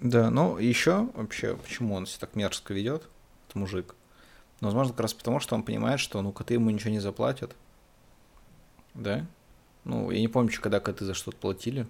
Да, 0.00 0.30
ну 0.30 0.58
еще 0.58 1.08
вообще, 1.14 1.56
почему 1.56 1.94
он 1.94 2.06
себя 2.06 2.20
так 2.20 2.36
мерзко 2.36 2.72
ведет, 2.72 3.08
этот 3.46 3.56
мужик? 3.56 3.96
Ну, 4.60 4.68
возможно, 4.68 4.92
как 4.92 5.00
раз 5.00 5.14
потому, 5.14 5.40
что 5.40 5.54
он 5.56 5.62
понимает, 5.62 5.98
что 5.98 6.20
ну 6.22 6.32
коты 6.32 6.54
ему 6.54 6.70
ничего 6.70 6.90
не 6.90 7.00
заплатят. 7.00 7.56
Да? 8.94 9.26
Ну, 9.88 10.10
я 10.10 10.20
не 10.20 10.28
помню, 10.28 10.52
когда 10.60 10.80
коты 10.80 11.04
за 11.04 11.14
что-то 11.14 11.38
платили. 11.38 11.86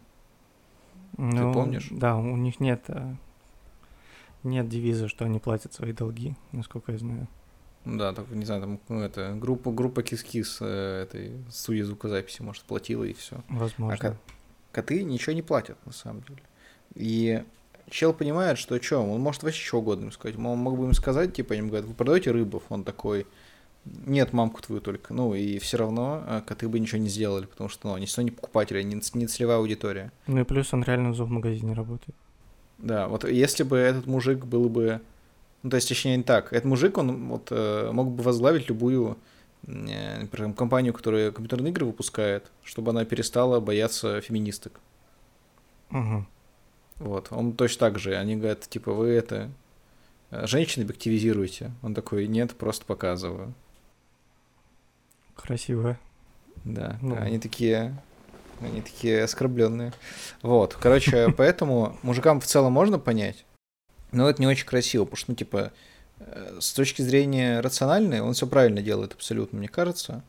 Ну, 1.17 1.53
помнишь? 1.53 1.89
Да, 1.91 2.17
у 2.17 2.37
них 2.37 2.61
нет, 2.61 2.85
э, 2.89 3.15
нет 4.45 4.69
девиза, 4.69 5.09
что 5.09 5.25
они 5.25 5.41
платят 5.41 5.75
свои 5.75 5.93
долги, 5.93 6.37
насколько 6.53 6.93
я 6.93 6.99
знаю. 6.99 7.27
Да, 7.85 8.13
так, 8.13 8.31
не 8.31 8.45
знаю, 8.45 8.61
там, 8.61 8.81
ну, 8.89 9.01
это, 9.01 9.35
группа, 9.35 9.73
группа 9.73 10.03
Кис-Кис 10.03 10.59
э, 10.61 11.03
этой 11.03 11.33
студии 11.51 11.83
звукозаписи, 11.83 12.41
может, 12.43 12.63
платила 12.63 13.03
и 13.03 13.13
все. 13.15 13.43
Возможно. 13.49 13.97
ко- 13.99 14.17
коты 14.71 15.03
ничего 15.03 15.33
не 15.33 15.43
платят, 15.43 15.77
на 15.85 15.93
самом 15.93 16.23
деле. 16.23 16.43
И 16.95 17.43
чел 17.91 18.13
понимает, 18.13 18.59
что 18.59 18.81
что, 18.81 18.99
он 19.01 19.21
может 19.21 19.43
вообще 19.43 19.65
что 19.67 19.79
угодно 19.79 20.05
им 20.07 20.13
сказать. 20.13 20.37
Он 20.39 20.59
мог 20.59 20.79
бы 20.79 20.85
им 20.85 20.95
сказать, 20.95 21.35
типа, 21.35 21.55
ему 21.55 21.69
говорят, 21.69 21.89
вы 21.89 21.95
продаете 21.95 22.31
рыбов? 22.31 22.63
Он 22.69 22.85
такой, 22.85 23.27
нет, 24.07 24.33
мамку 24.33 24.61
твою 24.63 24.81
только. 24.81 25.13
Ну, 25.15 25.35
и 25.35 25.59
все 25.59 25.77
равно 25.77 26.23
а, 26.27 26.41
коты 26.41 26.69
бы 26.69 26.79
ничего 26.79 26.99
не 27.01 27.09
сделали, 27.09 27.47
потому 27.47 27.69
что, 27.69 27.89
ну, 27.89 27.95
они 27.95 28.07
все 28.07 28.23
не 28.23 28.31
покупатели, 28.31 28.79
они 28.79 29.01
не 29.15 29.27
целевая 29.27 29.59
аудитория. 29.59 30.13
Ну 30.27 30.41
и 30.41 30.45
плюс 30.45 30.73
он 30.73 30.83
реально 30.83 31.11
в 31.11 31.17
зоомагазине 31.17 31.75
работает. 31.75 32.17
Да, 32.79 33.09
вот 33.09 33.29
если 33.29 33.65
бы 33.65 33.77
этот 33.77 34.07
мужик 34.07 34.45
был 34.45 34.69
бы... 34.69 35.01
Ну, 35.63 35.71
то 35.71 35.77
есть, 35.77 35.89
точнее, 35.89 36.17
не 36.17 36.23
так. 36.23 36.53
Этот 36.53 36.67
мужик, 36.67 36.97
он 36.99 37.29
вот 37.29 37.49
э, 37.51 37.91
мог 37.93 38.13
бы 38.13 38.23
возглавить 38.23 38.69
любую 38.69 39.19
э, 39.67 40.21
например, 40.21 40.55
компанию, 40.55 40.95
которая 40.95 41.33
компьютерные 41.33 41.73
игры 41.73 41.87
выпускает, 41.87 42.51
чтобы 42.63 42.93
она 42.93 43.05
перестала 43.05 43.59
бояться 43.59 44.21
феминисток. 44.21 44.81
Угу. 45.91 46.27
Вот, 46.99 47.29
он 47.31 47.53
точно 47.53 47.81
так 47.81 47.99
же. 47.99 48.15
Они 48.17 48.37
говорят, 48.37 48.69
типа, 48.69 48.93
вы 48.93 49.09
это... 49.09 49.51
э, 50.31 50.47
Женщин 50.47 50.83
объективизируете. 50.83 51.73
Он 51.83 51.95
такой, 51.95 52.29
нет, 52.29 52.55
просто 52.55 52.85
показываю. 52.85 53.55
Красивая. 55.43 55.99
Да, 56.65 56.99
Ну. 57.01 57.17
они 57.17 57.39
такие... 57.39 57.95
Они 58.61 58.81
такие 58.81 59.23
оскорбленные. 59.23 59.93
Вот, 60.43 60.75
короче, 60.75 61.33
поэтому 61.37 61.97
мужикам 62.03 62.41
в 62.41 62.47
целом 62.47 62.73
можно 62.73 62.99
понять, 62.99 63.45
но 64.11 64.29
это 64.29 64.43
не 64.43 64.49
очень 64.49 64.67
красиво, 64.67 65.05
потому 65.05 65.17
что, 65.17 65.31
ну, 65.31 65.37
типа, 65.37 65.73
э, 66.19 66.59
с 66.61 66.73
точки 66.73 67.03
зрения 67.03 67.61
рациональной, 67.61 68.21
он 68.21 68.33
все 68.35 68.49
правильно 68.49 68.83
делает 68.83 69.13
абсолютно, 69.13 69.61
мне 69.61 69.69
кажется, 69.69 70.25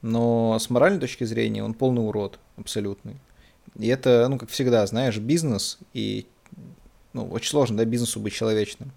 но 0.00 0.58
с 0.58 0.70
моральной 0.70 0.98
точки 0.98 1.24
зрения 1.24 1.62
он 1.62 1.74
полный 1.74 2.06
урод 2.06 2.38
абсолютный. 2.56 3.16
И 3.78 3.88
это, 3.88 4.28
ну, 4.28 4.38
как 4.38 4.48
всегда, 4.50 4.86
знаешь, 4.86 5.18
бизнес, 5.18 5.78
и, 5.92 6.26
ну, 7.12 7.26
очень 7.26 7.50
сложно, 7.50 7.76
да, 7.76 7.84
бизнесу 7.84 8.20
быть 8.20 8.32
человечным. 8.32 8.92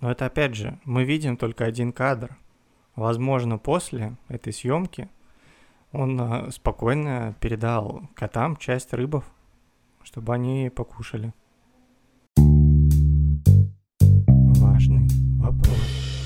Но 0.00 0.10
это 0.10 0.26
опять 0.26 0.54
же, 0.54 0.78
мы 0.84 1.04
видим 1.04 1.36
только 1.36 1.64
один 1.64 1.92
кадр. 1.92 2.36
Возможно, 2.96 3.58
после 3.58 4.16
этой 4.28 4.52
съемки 4.52 5.08
он 5.92 6.20
а, 6.20 6.50
спокойно 6.50 7.34
передал 7.40 8.02
котам 8.14 8.56
часть 8.56 8.92
рыбов, 8.92 9.24
чтобы 10.02 10.34
они 10.34 10.70
покушали. 10.74 11.32
важный 14.72 15.08
вопрос. 15.38 15.76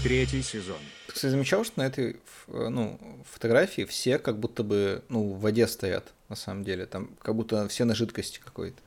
Третий 0.02 0.42
сезон. 0.42 0.76
Ты, 1.06 1.12
кстати, 1.12 1.30
замечал, 1.30 1.64
что 1.64 1.80
на 1.80 1.86
этой 1.86 2.16
э, 2.48 2.68
ну, 2.68 2.98
фотографии 3.24 3.84
все 3.84 4.18
как 4.18 4.38
будто 4.38 4.62
бы 4.62 5.02
ну, 5.08 5.34
в 5.34 5.40
воде 5.40 5.66
стоят, 5.66 6.12
на 6.28 6.36
самом 6.36 6.64
деле. 6.64 6.86
Там 6.86 7.10
как 7.22 7.34
будто 7.34 7.66
все 7.68 7.84
на 7.84 7.94
жидкости 7.94 8.40
какой-то. 8.44 8.80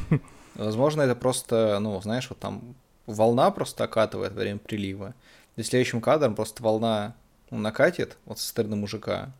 Возможно, 0.54 1.02
это 1.02 1.14
просто, 1.14 1.78
ну, 1.80 2.00
знаешь, 2.00 2.28
вот 2.30 2.38
там 2.38 2.74
волна 3.06 3.50
просто 3.50 3.84
окатывает 3.84 4.32
во 4.32 4.40
время 4.40 4.58
прилива. 4.58 5.14
И 5.56 5.62
следующим 5.62 6.00
кадром 6.00 6.34
просто 6.34 6.62
волна 6.62 7.14
ну, 7.52 7.58
накатит 7.58 8.16
вот 8.24 8.38
со 8.38 8.48
стороны 8.48 8.76
мужика, 8.76 9.30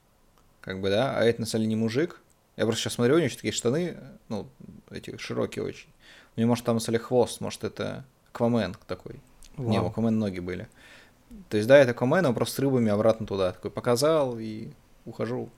как 0.61 0.81
бы, 0.81 0.90
да, 0.90 1.19
а 1.19 1.25
это 1.25 1.40
на 1.40 1.47
самом 1.47 1.62
деле 1.64 1.75
не 1.76 1.81
мужик. 1.81 2.21
Я 2.57 2.66
просто 2.66 2.83
сейчас 2.83 2.92
смотрю, 2.92 3.14
у 3.14 3.19
него 3.19 3.26
еще 3.26 3.37
такие 3.37 3.52
штаны, 3.54 3.97
ну, 4.28 4.47
эти 4.90 5.16
широкие 5.16 5.64
очень. 5.64 5.88
У 6.37 6.40
него, 6.40 6.50
может, 6.50 6.64
там 6.64 6.76
на 6.76 6.81
самом 6.81 6.99
деле 6.99 7.04
хвост, 7.04 7.40
может, 7.40 7.64
это 7.64 8.04
Аквамен 8.33 8.76
такой. 8.87 9.21
Не, 9.57 9.78
у 9.78 9.83
Вау. 9.83 9.90
Аквамена 9.90 10.16
ноги 10.16 10.40
были. 10.40 10.69
То 11.49 11.57
есть, 11.57 11.66
да, 11.66 11.78
это 11.78 11.92
Аквамен, 11.92 12.26
он 12.26 12.35
просто 12.35 12.57
с 12.57 12.59
рыбами 12.59 12.90
обратно 12.90 13.26
туда. 13.26 13.52
Такой 13.52 13.71
показал 13.71 14.38
и 14.38 14.69
ухожу. 15.07 15.49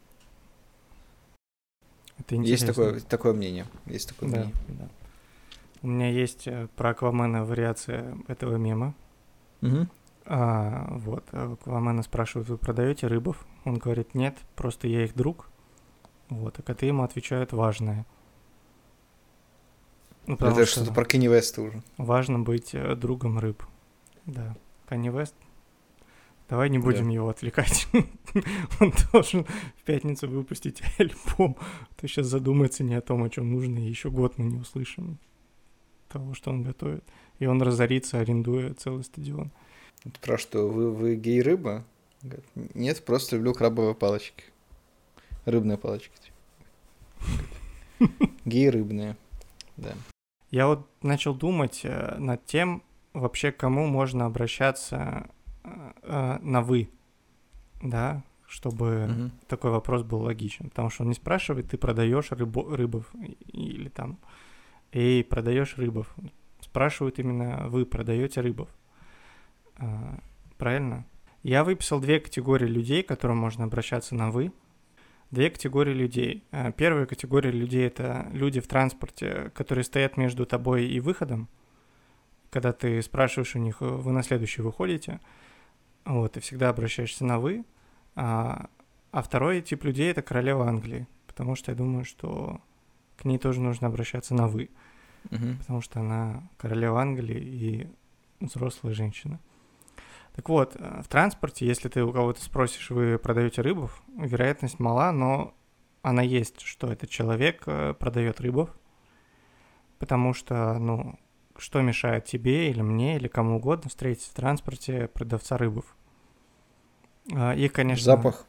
Это 2.19 2.37
Есть 2.37 2.63
интересно. 2.63 2.69
такое, 2.69 3.01
такое 3.01 3.33
мнение. 3.33 3.67
Есть 3.87 4.09
такое 4.09 4.31
Да, 4.31 4.37
мнение. 4.37 4.55
да. 4.69 4.89
У 5.83 5.89
меня 5.89 6.09
есть 6.09 6.47
э, 6.47 6.69
про 6.77 6.91
Аквамена 6.91 7.45
вариация 7.45 8.17
этого 8.29 8.57
мема. 8.57 8.95
Мгм. 9.61 9.91
А, 10.27 10.87
вот, 10.91 11.25
Аквамена 11.33 12.03
спрашивают, 12.03 12.49
вы 12.49 12.57
продаете 12.59 13.07
рыбов? 13.07 13.45
Он 13.65 13.75
говорит, 13.77 14.15
нет, 14.15 14.37
просто 14.57 14.89
я 14.89 15.05
их 15.05 15.15
друг. 15.15 15.49
Вот, 16.31 16.59
а 16.59 16.63
коты 16.63 16.87
ему 16.87 17.03
отвечают, 17.03 17.53
важное. 17.53 18.07
Ну, 20.27 20.35
Это 20.37 20.55
что 20.55 20.67
что-то 20.81 20.93
про 20.95 21.05
Кенни 21.05 21.29
Веста 21.29 21.61
уже. 21.61 21.83
важно 21.99 22.39
быть 22.39 22.75
э, 22.75 22.95
другом 22.97 23.39
рыб. 23.39 23.63
Да. 24.25 24.57
Канни 24.89 25.11
Вест. 25.11 25.35
Давай 26.49 26.71
не 26.71 26.79
будем 26.79 27.05
Да. 27.07 27.11
его 27.13 27.29
отвлекать. 27.29 27.87
Он 28.81 28.93
должен 29.13 29.45
в 29.45 29.83
пятницу 29.85 30.29
выпустить 30.29 30.83
альбом. 30.99 31.57
А 31.61 32.01
То 32.01 32.09
сейчас 32.09 32.27
задумается 32.27 32.85
не 32.85 32.95
о 32.95 33.03
том, 33.03 33.23
о 33.23 33.29
чем 33.29 33.53
нужно, 33.53 33.79
и 33.79 33.89
еще 33.89 34.11
год 34.11 34.39
мы 34.39 34.47
не 34.47 34.59
услышим 34.59 35.19
того, 36.09 36.33
что 36.35 36.51
он 36.51 36.63
готовит. 36.63 37.05
И 37.41 37.47
он 37.47 37.61
разорится, 37.61 38.21
арендуя 38.21 38.73
целый 38.75 39.05
стадион. 39.05 39.51
Про 40.21 40.39
что? 40.39 40.69
Вы, 40.69 40.93
вы 40.93 41.17
гей-рыба? 41.17 41.85
Нет, 42.75 43.05
просто 43.05 43.37
люблю 43.37 43.53
крабовые 43.55 43.95
палочки. 43.95 44.45
Рыбные 45.45 45.79
палочки. 45.79 46.11
Говорит, 47.99 48.31
Гей-рыбные. 48.45 49.17
Да. 49.77 49.93
Я 50.51 50.67
вот 50.69 50.87
начал 51.03 51.35
думать 51.35 51.81
э, 51.85 52.17
над 52.19 52.45
тем, 52.47 52.83
вообще 53.13 53.51
кому 53.53 53.87
можно 53.87 54.27
обращаться 54.27 55.27
э, 55.65 55.93
э, 56.03 56.39
на 56.43 56.63
«вы», 56.63 56.89
да, 57.83 58.23
чтобы 58.47 59.07
Мгм. 59.09 59.33
такой 59.49 59.71
вопрос 59.71 60.03
был 60.03 60.21
логичен. 60.21 60.69
Потому 60.71 60.91
что 60.91 61.03
он 61.03 61.09
не 61.09 61.15
спрашивает, 61.15 61.71
ты 61.71 61.77
продаешь 61.79 62.31
рыбо- 62.31 62.75
рыбов 62.75 63.11
или 63.47 63.89
там, 63.89 64.19
эй, 64.93 65.25
продаешь 65.25 65.77
рыбов. 65.77 66.15
Спрашивают 66.61 67.19
именно, 67.19 67.69
вы 67.69 67.85
продаете 67.85 68.41
рыбов. 68.41 68.69
А, 69.77 70.19
правильно? 70.59 71.05
Я 71.43 71.65
выписал 71.65 72.01
две 72.01 72.21
категории 72.21 72.67
людей, 72.67 73.03
к 73.03 73.09
которым 73.09 73.39
можно 73.39 73.65
обращаться 73.65 74.15
на 74.15 74.31
вы. 74.31 74.53
Две 75.31 75.51
категории 75.51 75.93
людей. 75.93 76.45
А, 76.53 76.73
Первая 76.73 77.07
категория 77.07 77.51
людей 77.51 77.87
это 77.87 78.29
люди 78.33 78.61
в 78.61 78.67
транспорте, 78.69 79.51
которые 79.55 79.85
стоят 79.85 80.17
между 80.17 80.47
тобой 80.47 80.87
и 80.87 81.01
выходом. 81.01 81.49
Когда 82.51 82.73
ты 82.73 83.03
спрашиваешь 83.03 83.57
у 83.57 83.59
них, 83.59 83.79
«Э, 83.81 83.87
вы 83.87 84.13
на 84.13 84.23
следующий 84.23 84.63
выходите, 84.63 85.21
вот, 86.05 86.33
ты 86.33 86.41
всегда 86.41 86.69
обращаешься 86.69 87.25
на 87.25 87.39
вы. 87.41 87.65
А, 88.15 88.69
а 89.11 89.23
второй 89.23 89.61
тип 89.61 89.85
людей 89.85 90.11
это 90.11 90.23
королева 90.23 90.69
Англии, 90.69 91.09
потому 91.27 91.57
что 91.57 91.73
я 91.73 91.77
думаю, 91.77 92.05
что 92.05 92.61
к 93.17 93.25
ней 93.25 93.39
тоже 93.39 93.61
нужно 93.61 93.89
обращаться 93.89 94.35
на 94.35 94.47
вы, 94.47 94.71
Мгм. 95.31 95.59
потому 95.59 95.81
что 95.81 96.01
она 96.01 96.49
королева 96.59 97.01
Англии 97.01 97.41
и 97.41 97.89
взрослая 98.45 98.95
женщина. 98.95 99.41
Так 100.35 100.49
вот, 100.49 100.75
э, 100.77 101.03
в 101.03 101.09
транспорте, 101.09 101.67
если 101.67 101.89
ты 101.89 102.03
у 102.03 102.13
кого-то 102.13 102.43
спросишь, 102.43 102.91
вы 102.91 103.19
продаете 103.19 103.63
рыбов, 103.63 104.03
вероятность 104.17 104.81
мала, 104.81 105.13
но 105.13 105.55
она 106.03 106.23
есть, 106.23 106.61
что 106.61 106.93
этот 106.93 107.09
человек 107.09 107.63
э, 107.67 107.95
продает 107.95 108.41
рыбов, 108.41 108.71
потому 109.99 110.35
что, 110.35 110.79
ну, 110.79 111.19
что 111.57 111.81
мешает 111.83 112.25
тебе 112.25 112.69
или 112.71 112.83
мне 112.83 113.17
или 113.17 113.29
кому 113.29 113.57
угодно 113.57 113.89
встретить 113.89 114.25
в 114.25 114.35
транспорте 114.35 115.07
продавца 115.07 115.57
рыбов? 115.57 115.97
А, 117.33 117.53
Их, 117.55 117.73
конечно... 117.73 118.05
Запах. 118.05 118.47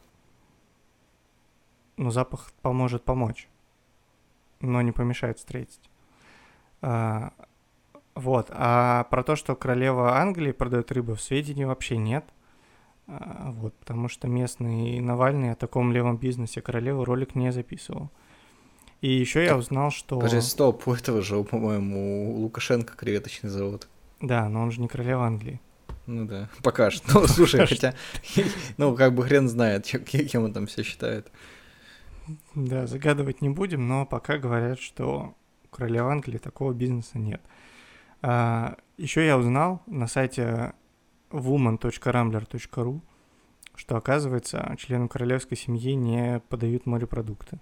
Ну, 1.96 2.10
запах 2.10 2.52
поможет 2.60 3.04
помочь, 3.04 3.48
но 4.60 4.82
не 4.82 4.92
помешает 4.92 5.38
встретить. 5.38 5.88
Вот. 8.16 8.48
А 8.50 9.04
про 9.04 9.22
то, 9.22 9.36
что 9.36 9.54
королева 9.54 10.16
Англии 10.16 10.52
продает 10.52 10.90
рыбу, 10.90 11.14
в 11.14 11.20
сведении 11.20 11.64
вообще 11.64 11.98
нет. 11.98 12.24
А, 13.06 13.52
вот, 13.52 13.74
потому 13.74 14.08
что 14.08 14.26
местный 14.26 14.98
Навальный 15.00 15.52
о 15.52 15.54
таком 15.54 15.92
левом 15.92 16.16
бизнесе 16.16 16.62
королевы 16.62 17.04
ролик 17.04 17.34
не 17.34 17.52
записывал. 17.52 18.10
И 19.02 19.12
еще 19.12 19.44
я 19.44 19.56
узнал, 19.56 19.90
что... 19.90 20.18
Подожди, 20.18 20.40
стоп, 20.40 20.88
у 20.88 20.94
этого 20.94 21.20
же, 21.20 21.44
по-моему, 21.44 22.34
у 22.34 22.40
Лукашенко 22.40 22.96
креветочный 22.96 23.50
завод. 23.50 23.86
Да, 24.22 24.48
но 24.48 24.62
он 24.62 24.72
же 24.72 24.80
не 24.80 24.88
королева 24.88 25.26
Англии. 25.26 25.60
Ну 26.06 26.24
да, 26.24 26.48
пока 26.62 26.90
что. 26.90 27.20
Ну, 27.20 27.26
слушай, 27.26 27.66
хотя, 27.66 27.94
ну, 28.78 28.96
как 28.96 29.14
бы 29.14 29.24
хрен 29.24 29.46
знает, 29.48 29.84
кем 29.84 30.44
он 30.44 30.54
там 30.54 30.66
все 30.66 30.82
считает. 30.82 31.30
Да, 32.54 32.86
загадывать 32.86 33.42
не 33.42 33.50
будем, 33.50 33.86
но 33.86 34.06
пока 34.06 34.38
говорят, 34.38 34.80
что 34.80 35.34
у 35.64 35.68
королевы 35.68 36.10
Англии 36.10 36.38
такого 36.38 36.72
бизнеса 36.72 37.18
нет. 37.18 37.42
Еще 38.96 39.26
я 39.26 39.38
узнал 39.38 39.82
на 39.86 40.06
сайте 40.06 40.74
woman.rambler.ru, 41.30 43.00
что, 43.74 43.96
оказывается, 43.96 44.74
членам 44.78 45.08
королевской 45.08 45.56
семьи 45.56 45.94
не 45.94 46.40
подают 46.48 46.86
морепродукты. 46.86 47.60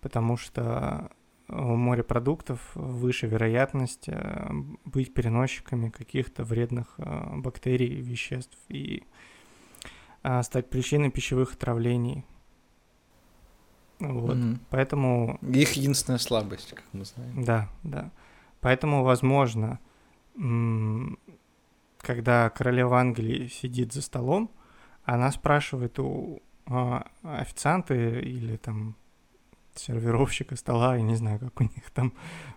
Потому 0.00 0.36
что 0.36 1.10
у 1.48 1.74
морепродуктов 1.74 2.70
выше 2.74 3.26
вероятность 3.26 4.08
э, 4.08 4.50
быть 4.84 5.12
переносчиками 5.12 5.90
каких-то 5.90 6.44
вредных 6.44 6.94
э, 6.98 7.36
бактерий, 7.36 8.00
веществ 8.00 8.56
и 8.68 9.02
а, 10.22 10.42
стать 10.42 10.68
причиной 10.68 11.10
пищевых 11.10 11.54
отравлений. 11.54 12.24
Вот. 13.98 14.36
Мгм. 14.36 14.60
Поэтому 14.70 15.38
Их 15.42 15.72
единственная 15.72 16.18
слабость, 16.18 16.70
как 16.74 16.84
мы 16.92 17.04
знаем. 17.04 17.44
да, 17.44 17.68
да. 17.82 18.10
Поэтому, 18.60 19.02
возможно, 19.02 19.78
когда 21.98 22.50
королева 22.50 22.98
Англии 22.98 23.48
сидит 23.48 23.92
за 23.92 24.02
столом, 24.02 24.50
она 25.04 25.30
спрашивает 25.32 25.98
у 25.98 26.42
а, 26.66 27.06
официанта 27.22 27.94
или 27.94 28.56
там 28.56 28.96
сервировщика 29.74 30.56
стола, 30.56 30.96
я 30.96 31.02
не 31.02 31.16
знаю, 31.16 31.38
как 31.38 31.60
у 31.60 31.64
них 31.64 31.90
там 31.92 32.12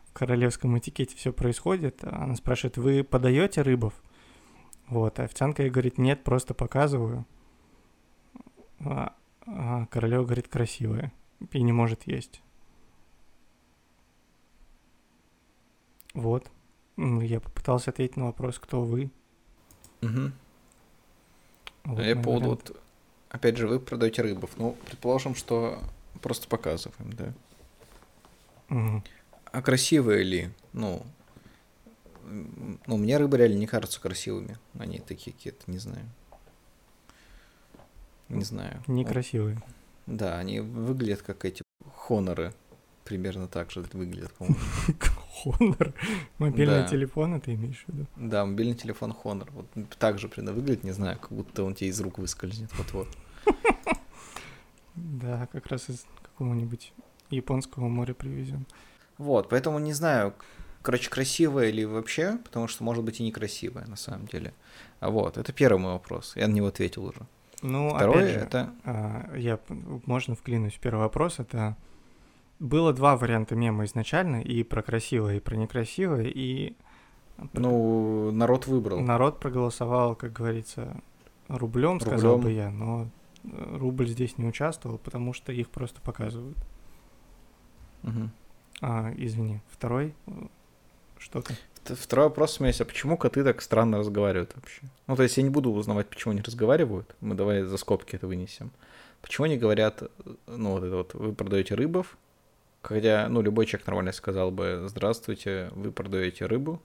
в 0.06 0.14
королевском 0.14 0.78
этикете 0.78 1.16
все 1.16 1.34
происходит. 1.34 2.04
Она 2.04 2.36
спрашивает, 2.36 2.78
вы 2.78 3.04
подаете 3.04 3.62
рыбов? 3.62 3.94
Вот, 4.88 5.20
а 5.20 5.24
официантка 5.24 5.64
ей 5.64 5.72
говорит, 5.72 5.98
нет, 5.98 6.24
просто 6.24 6.54
показываю. 6.54 7.26
А, 8.82 9.14
а 9.48 9.86
королева 9.88 10.24
говорит, 10.24 10.48
красивая, 10.48 11.12
и 11.52 11.62
не 11.62 11.72
может 11.72 12.06
есть. 12.06 12.42
Вот. 16.14 16.50
Я 16.98 17.40
попытался 17.40 17.90
ответить 17.90 18.18
на 18.18 18.26
вопрос, 18.26 18.60
кто 18.60 18.82
вы. 18.82 19.10
Мгм. 20.02 20.34
Вот 21.86 22.00
А 22.00 22.04
я 22.04 22.16
по 22.16 22.24
поводу, 22.24 22.50
вот, 22.50 22.82
опять 23.30 23.58
же, 23.58 23.68
вы 23.68 23.80
продаете 23.80 24.22
рыбов. 24.22 24.52
Ну, 24.58 24.78
предположим, 24.86 25.36
что 25.36 25.80
просто 26.22 26.48
показываем, 26.48 27.12
да. 27.14 27.34
Мгм. 28.70 29.04
А 29.46 29.62
красивые 29.62 30.24
ли? 30.24 30.50
Ну, 30.72 31.04
ну, 32.24 32.98
мне 32.98 33.18
рыбы 33.18 33.38
реально 33.38 33.58
не 33.58 33.68
кажутся 33.68 34.00
красивыми. 34.00 34.58
Они 34.78 35.00
такие 35.00 35.34
какие-то, 35.34 35.70
не 35.70 35.78
знаю. 35.78 36.06
Не 38.30 38.44
знаю. 38.44 38.82
Некрасивые. 38.88 39.62
Да, 40.08 40.38
они 40.38 40.60
выглядят 40.60 41.22
как 41.22 41.46
эти 41.46 41.64
хоноры. 41.96 42.54
Примерно 43.04 43.48
так 43.48 43.72
же 43.72 43.82
выглядят, 43.94 44.34
по-моему. 44.34 44.60
Хонор. 45.44 45.94
Мобильный 46.38 46.82
Да. 46.84 46.88
телефон, 46.88 47.36
это 47.36 47.54
имеешь 47.54 47.84
в 47.86 47.94
виду? 47.94 48.08
Да, 48.16 48.46
мобильный 48.46 48.76
телефон 48.76 49.14
Honor. 49.24 49.50
Вот 49.52 49.68
так 50.00 50.20
же 50.20 50.28
примерно 50.30 50.54
выглядит, 50.56 50.84
не 50.84 50.92
знаю, 50.92 51.20
как 51.20 51.32
будто 51.32 51.64
он 51.64 51.76
тебе 51.76 51.90
из 51.90 52.00
рук 52.02 52.18
выскользнет. 52.18 52.70
Вот-вот. 52.78 53.08
Да, 54.96 55.48
как 55.52 55.68
раз 55.68 55.90
из 55.90 56.06
какого-нибудь 56.22 56.94
японского 57.32 57.88
моря 57.88 58.14
привезем. 58.14 58.66
Вот, 59.18 59.50
поэтому 59.50 59.80
не 59.80 59.94
знаю. 59.94 60.34
короче, 60.84 61.10
красивая 61.10 61.70
или 61.70 61.84
вообще, 61.84 62.38
потому 62.44 62.68
что 62.68 62.84
может 62.84 63.04
быть 63.04 63.20
и 63.20 63.24
некрасивая 63.24 63.86
на 63.88 63.96
самом 63.96 64.28
деле. 64.28 64.54
А 65.00 65.10
вот, 65.10 65.38
это 65.38 65.52
первый 65.54 65.80
мой 65.80 65.94
вопрос. 65.94 66.34
Я 66.36 66.48
на 66.48 66.54
него 66.54 66.68
ответил 66.68 67.06
уже. 67.06 67.22
Ну, 67.62 67.90
Второе 67.96 68.18
опять 68.18 68.34
же, 68.34 68.40
это... 68.40 68.74
а, 68.84 69.36
я, 69.38 69.58
можно 70.06 70.36
вклинусь 70.36 70.74
в 70.74 70.80
первый 70.80 71.00
вопрос, 71.00 71.40
это 71.40 71.78
было 72.64 72.94
два 72.94 73.18
варианта 73.18 73.56
мема 73.56 73.84
изначально, 73.86 74.42
и 74.42 74.64
про 74.64 74.82
красивое, 74.82 75.38
и 75.38 75.40
про 75.40 75.56
некрасивое, 75.56 76.24
и 76.26 76.76
Ну, 77.54 78.32
народ 78.32 78.68
выбрал. 78.68 79.02
народ 79.02 79.40
проголосовал, 79.40 80.16
как 80.16 80.32
говорится, 80.32 81.02
рублем, 81.50 82.00
сказал 82.00 82.36
Рублем. 82.38 82.42
бы 82.42 82.52
я, 82.52 82.72
но 82.72 83.10
э, 83.44 83.78
рубль 83.78 84.08
здесь 84.08 84.38
не 84.38 84.48
участвовал, 84.48 84.98
потому 84.98 85.34
что 85.34 85.52
их 85.52 85.70
просто 85.70 86.00
показывают. 86.02 86.58
Мгм. 88.04 88.32
А, 88.82 89.12
извини, 89.18 89.60
второй 89.70 90.14
э, 90.28 90.32
что-то. 91.18 91.54
Второй 91.84 92.28
вопрос 92.28 92.60
у 92.60 92.64
меня 92.64 92.70
есть, 92.70 92.80
а 92.80 92.86
почему 92.86 93.18
коты 93.18 93.44
так 93.44 93.62
странно 93.62 93.98
разговаривают 93.98 94.54
вообще? 94.56 94.84
Ну, 95.08 95.18
то 95.18 95.24
есть 95.24 95.36
я 95.36 95.44
не 95.44 95.50
буду 95.50 95.70
узнавать, 95.72 96.08
почему 96.08 96.32
они 96.32 96.42
разговаривают, 96.42 97.14
мы 97.20 97.36
давай 97.36 97.64
за 97.64 97.76
скобки 97.78 98.16
это 98.16 98.26
вынесем. 98.26 98.72
Почему 99.22 99.46
они 99.46 99.58
говорят, 99.58 100.02
э, 100.04 100.08
ну, 100.48 100.72
вот 100.72 100.84
это 100.84 100.96
вот, 100.96 101.14
вы 101.14 101.34
продаете 101.34 101.76
рыбов, 101.76 102.18
хотя, 102.84 103.28
ну, 103.30 103.42
любой 103.42 103.66
человек 103.66 103.88
нормально 103.88 104.12
сказал 104.12 104.52
бы, 104.52 104.84
здравствуйте, 104.88 105.70
вы 105.74 105.92
продаете 105.92 106.46
рыбу, 106.46 106.82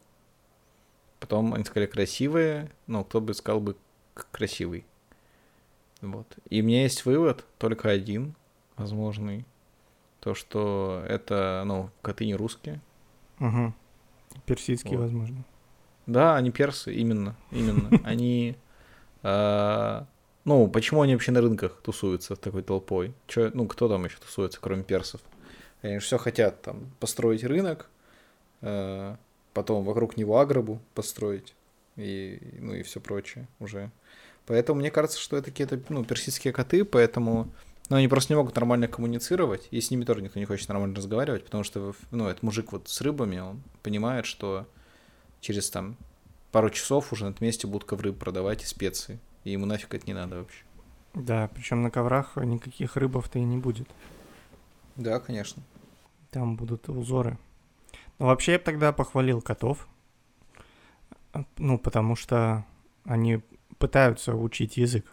потом 1.21 1.53
они 1.55 1.65
сказали 1.65 1.87
красивые, 1.87 2.71
ну, 2.87 3.05
кто 3.05 3.21
бы 3.21 3.35
сказал 3.35 3.61
бы 3.61 3.77
красивый. 4.33 4.87
Вот. 6.01 6.27
И 6.49 6.63
у 6.63 6.65
меня 6.65 6.83
есть 6.83 7.05
вывод, 7.05 7.45
только 7.59 7.91
один, 7.91 8.35
возможный, 8.77 9.45
то, 10.21 10.35
что 10.35 11.05
это, 11.07 11.63
ну, 11.67 11.91
коты 12.03 12.25
не 12.27 12.35
русские, 12.35 12.81
Угу. 13.41 13.73
Персидский, 14.47 14.97
Вот. 14.97 15.03
возможно. 15.03 15.45
Да, 16.07 16.37
они 16.37 16.51
персы, 16.51 16.93
именно, 16.95 17.37
именно. 17.53 17.91
Они, 18.05 18.57
э, 19.23 20.03
ну, 20.45 20.69
почему 20.69 21.03
они 21.03 21.13
вообще 21.13 21.33
на 21.33 21.41
рынках 21.41 21.81
тусуются 21.83 22.35
такой 22.35 22.63
толпой? 22.63 23.13
Чё, 23.27 23.51
ну, 23.55 23.67
кто 23.69 23.89
там 23.89 24.05
еще 24.07 24.17
тусуется, 24.19 24.59
кроме 24.61 24.83
персов? 24.83 25.21
Они 25.83 25.95
же 25.95 26.01
все 26.01 26.19
хотят 26.19 26.63
там 26.63 26.91
построить 27.01 27.45
рынок, 27.45 27.89
э, 28.63 29.17
потом 29.55 29.85
вокруг 29.85 30.17
него 30.17 30.39
агробу 30.39 30.81
построить 30.95 31.55
и, 31.97 32.41
ну, 32.61 32.75
и 32.75 32.83
все 32.83 33.01
прочее 33.01 33.49
уже. 33.61 33.91
Поэтому 34.47 34.81
мне 34.81 34.91
кажется, 34.91 35.19
что 35.19 35.37
это 35.37 35.51
какие-то, 35.51 35.81
ну, 35.89 36.05
персидские 36.05 36.53
коты, 36.53 36.85
поэтому, 36.85 37.53
ну, 37.91 37.97
они 37.97 38.09
просто 38.09 38.33
не 38.33 38.37
могут 38.37 38.55
нормально 38.55 38.89
коммуницировать, 38.89 39.69
и 39.71 39.81
с 39.81 39.91
ними 39.91 40.05
тоже 40.05 40.23
никто 40.23 40.39
не 40.39 40.47
хочет 40.47 40.69
нормально 40.69 40.97
разговаривать, 40.97 41.45
потому 41.45 41.65
что, 41.65 41.95
ну, 42.11 42.29
этот 42.29 42.43
мужик 42.43 42.73
вот 42.73 42.89
с 42.89 43.01
рыбами, 43.01 43.39
он 43.39 43.63
понимает, 43.83 44.27
что 44.27 44.67
через 45.41 45.71
там 45.71 45.97
пару 46.51 46.71
часов 46.71 47.13
уже 47.13 47.27
на 47.27 47.31
этом 47.31 47.47
месте 47.47 47.67
будут 47.67 47.87
ковры 47.87 48.13
продавать 48.13 48.63
и 48.63 48.67
специи. 48.67 49.19
И 49.45 49.51
ему 49.51 49.67
нафиг 49.67 49.95
это 49.95 50.07
не 50.07 50.15
надо 50.15 50.39
вообще. 50.39 50.65
Да, 51.15 51.49
причем 51.55 51.83
на 51.83 51.91
коврах 51.91 52.37
никаких 52.37 52.97
рыбов-то 52.97 53.39
и 53.39 53.43
не 53.43 53.59
будет. 53.59 53.89
Да, 54.99 55.21
конечно. 55.21 55.63
Там 56.31 56.57
будут 56.57 56.89
узоры. 56.89 57.39
Но 58.19 58.27
вообще 58.27 58.53
я 58.53 58.59
бы 58.59 58.65
тогда 58.65 58.93
похвалил 58.93 59.41
котов. 59.41 59.89
А, 61.33 61.45
Ну, 61.57 61.79
потому 61.79 62.17
что 62.17 62.67
они 63.05 63.41
пытаются 63.79 64.35
учить 64.35 64.77
язык. 64.77 65.07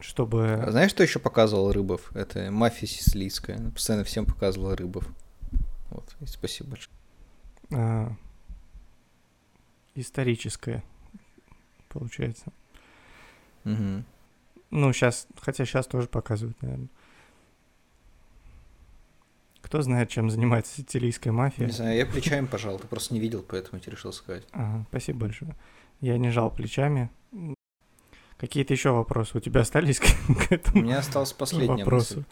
Чтобы... 0.00 0.54
А 0.54 0.70
знаешь, 0.72 0.90
что 0.90 1.02
еще 1.04 1.20
показывал 1.20 1.70
Рыбов? 1.70 2.10
Это 2.16 2.50
мафия 2.50 2.88
сицилийская. 2.88 3.56
Она 3.58 3.70
постоянно 3.70 4.04
всем 4.04 4.26
показывала 4.26 4.74
Рыбов. 4.74 5.06
Вот, 5.90 6.16
и 6.20 6.26
спасибо 6.26 6.70
большое. 6.70 6.96
а, 7.70 8.12
историческое, 9.94 10.82
получается. 11.88 12.46
Мгм. 13.64 14.04
Ну, 14.72 14.92
сейчас, 14.92 15.26
хотя 15.40 15.64
сейчас 15.64 15.86
тоже 15.86 16.08
показывают, 16.08 16.60
наверное. 16.62 16.88
Кто 19.60 19.80
знает, 19.82 20.10
чем 20.10 20.28
занимается 20.30 20.74
сицилийская 20.74 21.32
мафия? 21.32 21.66
Не 21.66 21.72
знаю, 21.72 21.96
я 21.96 22.04
плечами 22.06 22.46
пожал, 22.46 22.78
ты 22.78 22.86
просто 22.88 23.14
не 23.14 23.20
видел, 23.20 23.44
поэтому 23.46 23.76
я 23.78 23.80
тебе 23.82 23.92
решил 23.92 24.12
сказать. 24.12 24.44
Ага, 24.52 24.84
спасибо 24.88 25.20
большое. 25.20 25.54
Я 26.00 26.18
не 26.18 26.30
жал 26.30 26.50
плечами. 26.50 27.10
Какие-то 28.38 28.72
еще 28.74 28.90
вопросы 28.90 29.36
у 29.38 29.40
тебя 29.40 29.60
остались 29.60 30.00
к, 30.00 30.04
к 30.04 30.50
У 30.50 30.54
этому 30.54 30.82
меня 30.82 30.98
осталась 30.98 31.32
последняя 31.32 31.84
вопросу? 31.84 32.16
мысль. 32.16 32.28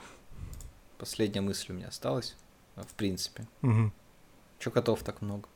Последняя 0.99 1.41
мысль 1.41 1.73
у 1.73 1.75
меня 1.77 1.89
осталась, 1.89 2.37
а, 2.75 2.83
в 2.83 2.95
принципе. 2.95 3.47
Мгм. 3.63 3.93
Че 4.59 4.71
котов 4.71 5.03
так 5.03 5.23
много? 5.23 5.49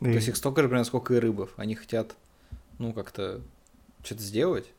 Да 0.00 0.06
То 0.06 0.10
и- 0.10 0.14
есть 0.14 0.28
их 0.28 0.36
столько 0.36 0.62
же, 0.62 0.68
прям, 0.68 0.84
сколько 0.84 1.14
и 1.14 1.18
рыбов. 1.18 1.50
Они 1.56 1.74
хотят, 1.74 2.14
ну, 2.78 2.92
как-то 2.92 3.40
что-то 4.04 4.22
сделать. 4.22 4.70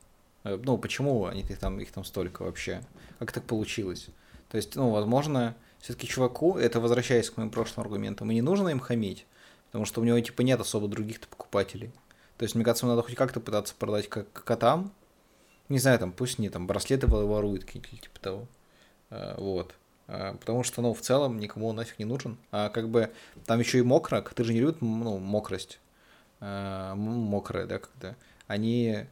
Э, 0.44 0.58
Ну, 0.62 0.78
почему 0.78 1.26
они 1.26 1.40
их 1.42 1.58
там, 1.58 1.80
их 1.80 1.92
там 1.92 2.04
столько 2.04 2.42
вообще? 2.42 2.82
Как 3.18 3.32
так 3.32 3.44
получилось? 3.44 4.08
То 4.48 4.56
есть, 4.56 4.76
ну, 4.76 4.90
возможно, 4.90 5.54
все-таки 5.80 6.06
чуваку, 6.06 6.56
это 6.58 6.80
возвращаясь 6.80 7.30
к 7.30 7.36
моим 7.36 7.50
прошлым 7.50 7.84
аргументам, 7.84 8.30
и 8.30 8.34
не 8.34 8.42
нужно 8.42 8.68
им 8.68 8.80
хамить, 8.80 9.26
потому 9.66 9.84
что 9.84 10.00
у 10.00 10.04
него, 10.04 10.20
типа, 10.20 10.42
нет 10.42 10.60
особо 10.60 10.88
других-то 10.88 11.26
покупателей. 11.28 11.90
То 12.38 12.44
есть, 12.44 12.54
мне 12.54 12.64
кажется, 12.64 12.86
надо 12.86 13.02
хоть 13.02 13.14
как-то 13.14 13.40
пытаться 13.40 13.74
продать 13.78 14.08
как 14.08 14.30
котам. 14.32 14.92
Не 15.68 15.78
знаю, 15.78 15.98
там, 15.98 16.12
пусть 16.12 16.38
не 16.38 16.50
там 16.50 16.66
браслеты 16.66 17.06
воруют 17.06 17.64
какие-то, 17.64 17.88
типа 17.96 18.20
того. 18.20 18.46
Э, 19.10 19.34
Вот. 19.38 19.74
А, 20.08 20.34
Потому 20.34 20.64
что, 20.64 20.82
ну, 20.82 20.92
в 20.92 21.00
целом 21.00 21.38
никому 21.38 21.68
он 21.68 21.76
нафиг 21.76 21.98
не 21.98 22.04
нужен. 22.04 22.36
А 22.50 22.68
как 22.68 22.88
бы 22.88 23.10
там 23.46 23.60
еще 23.60 23.78
и 23.78 23.82
мокро, 23.82 24.20
коты 24.20 24.44
же 24.44 24.52
не 24.52 24.60
любят, 24.60 24.82
ну, 24.82 25.18
мокрость. 25.18 25.78
Мокрая, 26.40 27.66
да, 27.66 27.78
когда. 27.78 28.16
Они, 28.48 29.06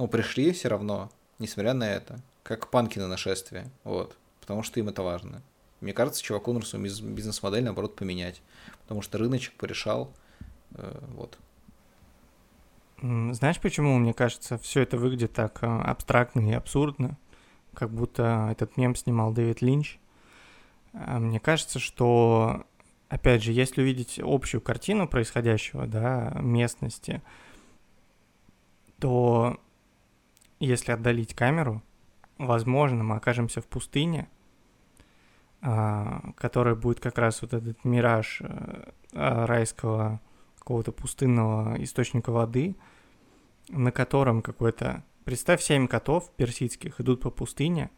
ну, 0.00 0.08
пришли 0.08 0.50
все 0.52 0.68
равно, 0.68 1.10
несмотря 1.38 1.74
на 1.74 1.84
это, 1.84 2.20
как 2.42 2.70
панки 2.70 2.98
на 2.98 3.06
нашествие, 3.06 3.70
вот. 3.84 4.16
Потому 4.40 4.62
что 4.62 4.80
им 4.80 4.88
это 4.88 5.02
важно. 5.02 5.42
Мне 5.82 5.92
кажется, 5.92 6.22
чуваку 6.22 6.54
нужно 6.54 6.78
бизнес-модель, 6.78 7.64
наоборот, 7.64 7.96
поменять. 7.96 8.40
Потому 8.82 9.02
что 9.02 9.18
рыночек 9.18 9.52
порешал, 9.58 10.10
э, 10.72 11.00
вот. 11.14 11.38
Знаешь, 13.02 13.60
почему, 13.60 13.98
мне 13.98 14.14
кажется, 14.14 14.56
все 14.56 14.80
это 14.80 14.96
выглядит 14.96 15.34
так 15.34 15.58
а, 15.62 15.82
абстрактно 15.82 16.48
и 16.48 16.54
абсурдно, 16.54 17.18
как 17.74 17.90
будто 17.90 18.48
этот 18.50 18.78
мем 18.78 18.94
снимал 18.94 19.32
Дэвид 19.32 19.60
Линч? 19.60 19.98
А, 20.94 21.18
Мне 21.18 21.40
кажется, 21.40 21.78
что, 21.78 22.64
опять 23.10 23.42
же, 23.42 23.52
если 23.52 23.82
увидеть 23.82 24.18
общую 24.18 24.62
картину 24.62 25.06
происходящего, 25.06 25.86
да, 25.86 26.32
местности, 26.40 27.20
то 28.98 29.60
если 30.60 30.92
отдалить 30.92 31.34
камеру, 31.34 31.82
возможно, 32.38 33.02
мы 33.02 33.16
окажемся 33.16 33.60
в 33.60 33.66
пустыне, 33.66 34.28
а, 35.62 36.32
которая 36.36 36.74
будет 36.74 37.00
как 37.00 37.18
раз 37.18 37.42
вот 37.42 37.52
этот 37.52 37.84
мираж 37.84 38.40
э, 38.40 38.92
райского 39.12 40.20
какого-то 40.58 40.92
пустынного 40.92 41.82
источника 41.82 42.30
воды, 42.30 42.76
на 43.68 43.90
котором 43.90 44.42
какой-то... 44.42 45.04
Представь, 45.24 45.60
семь 45.62 45.86
котов 45.86 46.30
персидских 46.36 47.00
идут 47.00 47.20
по 47.20 47.30
пустыне. 47.30 47.90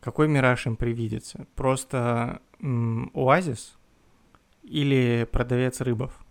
Какой 0.00 0.28
мираж 0.28 0.66
им 0.66 0.76
привидится? 0.76 1.46
Просто 1.54 2.42
м, 2.60 3.10
оазис 3.14 3.78
или 4.62 5.26
продавец 5.30 5.80
рыбов? 5.80 6.25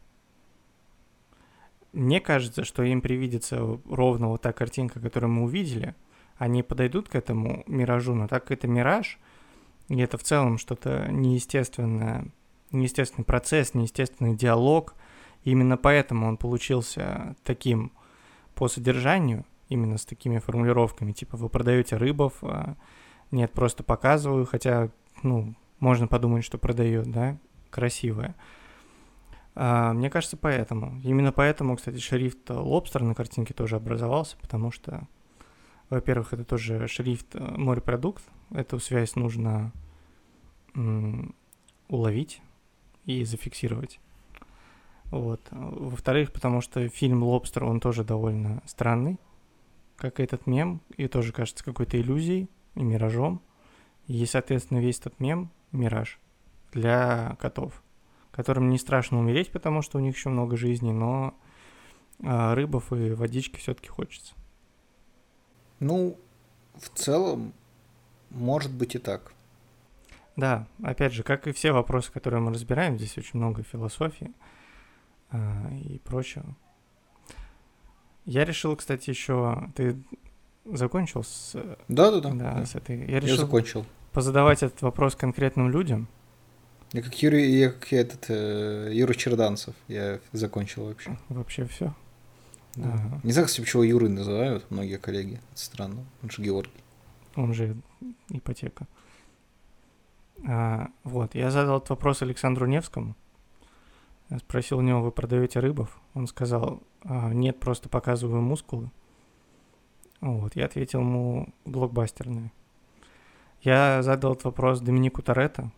Мне 1.95 2.19
кажется, 2.19 2.63
что 2.63 2.83
им 2.83 3.01
привидится 3.01 3.79
ровно 3.89 4.27
вот 4.27 4.41
та 4.41 4.53
картинка, 4.53 4.99
которую 4.99 5.31
мы 5.31 5.43
увидели. 5.43 5.95
Они 6.37 6.61
подойдут 6.61 7.09
к 7.09 7.15
этому 7.15 7.63
миражу, 7.65 8.13
но 8.13 8.27
так 8.27 8.51
это 8.51 8.67
мираж, 8.67 9.17
и 9.87 9.99
это 9.99 10.17
в 10.17 10.23
целом 10.23 10.57
что-то 10.57 11.07
неестественное, 11.09 12.27
неестественный 12.71 13.25
процесс, 13.25 13.73
неестественный 13.73 14.35
диалог, 14.35 14.95
Именно 15.45 15.77
поэтому 15.77 16.27
он 16.27 16.37
получился 16.37 17.35
таким 17.43 17.91
по 18.55 18.67
содержанию, 18.67 19.45
именно 19.69 19.97
с 19.97 20.05
такими 20.05 20.39
формулировками, 20.39 21.11
типа 21.11 21.37
вы 21.37 21.49
продаете 21.49 21.97
рыбов, 21.97 22.33
а 22.41 22.75
нет, 23.31 23.51
просто 23.51 23.83
показываю, 23.83 24.45
хотя, 24.45 24.89
ну, 25.21 25.53
можно 25.79 26.07
подумать, 26.07 26.43
что 26.43 26.57
продает, 26.57 27.11
да, 27.11 27.37
красивое. 27.69 28.35
А, 29.55 29.93
мне 29.93 30.09
кажется, 30.09 30.37
поэтому. 30.37 30.99
Именно 31.03 31.31
поэтому, 31.31 31.77
кстати, 31.77 31.97
шрифт 31.97 32.49
лобстер 32.49 33.01
на 33.03 33.15
картинке 33.15 33.53
тоже 33.53 33.77
образовался, 33.77 34.37
потому 34.37 34.71
что, 34.71 35.07
во-первых, 35.89 36.33
это 36.33 36.43
тоже 36.43 36.87
шрифт 36.87 37.35
э, 37.35 37.39
морепродукт, 37.39 38.23
эту 38.51 38.79
связь 38.79 39.15
нужно 39.15 39.71
уловить 41.87 42.41
и 43.05 43.23
зафиксировать. 43.23 44.01
Вот. 45.05 45.39
Во-вторых, 45.51 46.33
потому 46.33 46.59
что 46.59 46.89
фильм 46.89 47.23
«Лобстер», 47.23 47.63
он 47.63 47.79
тоже 47.79 48.03
довольно 48.03 48.61
странный, 48.65 49.17
как 49.95 50.19
этот 50.19 50.47
мем, 50.47 50.81
и 50.97 51.07
тоже 51.07 51.31
кажется 51.31 51.63
какой-то 51.63 51.97
иллюзией 51.97 52.49
и 52.75 52.83
миражом. 52.83 53.41
И, 54.07 54.25
соответственно, 54.25 54.79
весь 54.79 54.99
этот 54.99 55.19
мем— 55.21 55.49
мираж 55.71 56.19
для 56.73 57.37
котов, 57.39 57.81
которым 58.35 58.69
не 58.69 58.77
страшно 58.77 59.17
умереть, 59.19 59.49
потому 59.49 59.81
что 59.81 59.97
у 59.97 60.01
них 60.01 60.15
еще 60.15 60.27
много 60.27 60.57
жизни, 60.57 60.91
но 60.91 61.33
а, 62.21 62.53
рыбов 62.53 62.91
и 62.91 63.11
водички 63.11 63.57
все-таки 63.57 63.87
хочется. 63.87 64.33
Ну, 65.79 66.19
в 66.75 66.89
целом, 66.89 67.53
может 68.31 68.73
быть 68.73 68.95
и 68.95 68.99
так. 68.99 69.33
Да, 70.35 70.67
опять 70.83 71.13
же, 71.13 71.23
как 71.23 71.47
и 71.47 71.53
все 71.53 71.71
вопросы, 71.71 72.11
которые 72.11 72.41
мы 72.41 72.51
разбираем, 72.51 72.97
здесь 72.97 73.17
очень 73.17 73.39
много 73.39 73.63
философии 73.63 74.33
а, 75.31 75.71
и 75.71 75.99
прочего. 75.99 76.57
Я 78.25 78.43
решил, 78.43 78.75
кстати, 78.75 79.09
еще... 79.09 79.69
Ты 79.75 79.95
закончил 80.65 81.23
с... 81.23 81.53
Да, 81.87 82.11
да, 82.11 82.19
да. 82.19 82.31
Да, 82.31 82.53
да. 82.55 82.65
с 82.65 82.75
этой... 82.75 82.99
Я 83.09 83.21
решил 83.21 83.35
Я 83.35 83.41
закончил. 83.41 83.85
позадавать 84.11 84.61
этот 84.61 84.81
вопрос 84.81 85.15
конкретным 85.15 85.69
людям. 85.69 86.09
Я 86.95 87.01
как 87.01 87.13
Юрий, 87.21 87.59
я 87.59 87.71
как 87.71 87.91
я 87.91 87.99
этот 87.99 88.29
э, 88.29 88.89
Юра 88.93 89.13
Черданцев. 89.13 89.75
Я 89.89 90.21
закончил 90.31 90.85
вообще. 90.85 91.17
Вообще 91.27 91.65
все. 91.65 91.93
Да. 92.75 92.93
Ага. 92.93 93.19
Не 93.21 93.33
знаю, 93.33 93.47
кстати, 93.47 93.65
почему 93.65 93.83
Юрой 93.83 94.09
называют 94.09 94.71
многие 94.71 94.97
коллеги. 94.97 95.41
Это 95.51 95.59
странно. 95.61 96.05
Он 96.23 96.29
же 96.29 96.41
Георгий. 96.41 96.71
Он 97.35 97.53
же 97.53 97.75
ипотека. 98.29 98.87
А, 100.47 100.87
вот, 101.03 101.35
я 101.35 101.51
задал 101.51 101.79
этот 101.79 101.89
вопрос 101.89 102.21
Александру 102.21 102.65
Невскому. 102.65 103.13
Я 104.29 104.39
спросил 104.39 104.77
у 104.77 104.81
него, 104.81 105.01
вы 105.01 105.11
продаете 105.11 105.59
рыбов? 105.59 105.99
Он 106.13 106.27
сказал, 106.27 106.81
«А, 107.03 107.33
нет, 107.33 107.59
просто 107.59 107.89
показываю 107.89 108.41
мускулы. 108.41 108.89
Вот, 110.21 110.55
я 110.55 110.63
ответил 110.63 111.01
ему 111.01 111.53
блокбастерные. 111.65 112.53
Я 113.63 114.01
задал 114.01 114.31
этот 114.31 114.45
вопрос 114.45 114.79
Доминику 114.79 115.21
Торетто. 115.21 115.71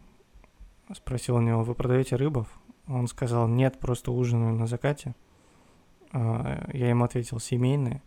Спросил 0.94 1.36
у 1.36 1.42
него, 1.42 1.64
вы 1.64 1.76
продаете 1.76 2.16
рыбов? 2.16 2.48
Он 2.88 3.08
сказал, 3.08 3.48
нет, 3.48 3.80
просто 3.80 4.12
ужинаю 4.12 4.54
на 4.56 4.68
закате. 4.68 5.16
А, 6.12 6.70
Я 6.74 6.90
ему 6.90 7.04
ответил, 7.04 7.40
семейные. 7.40 8.02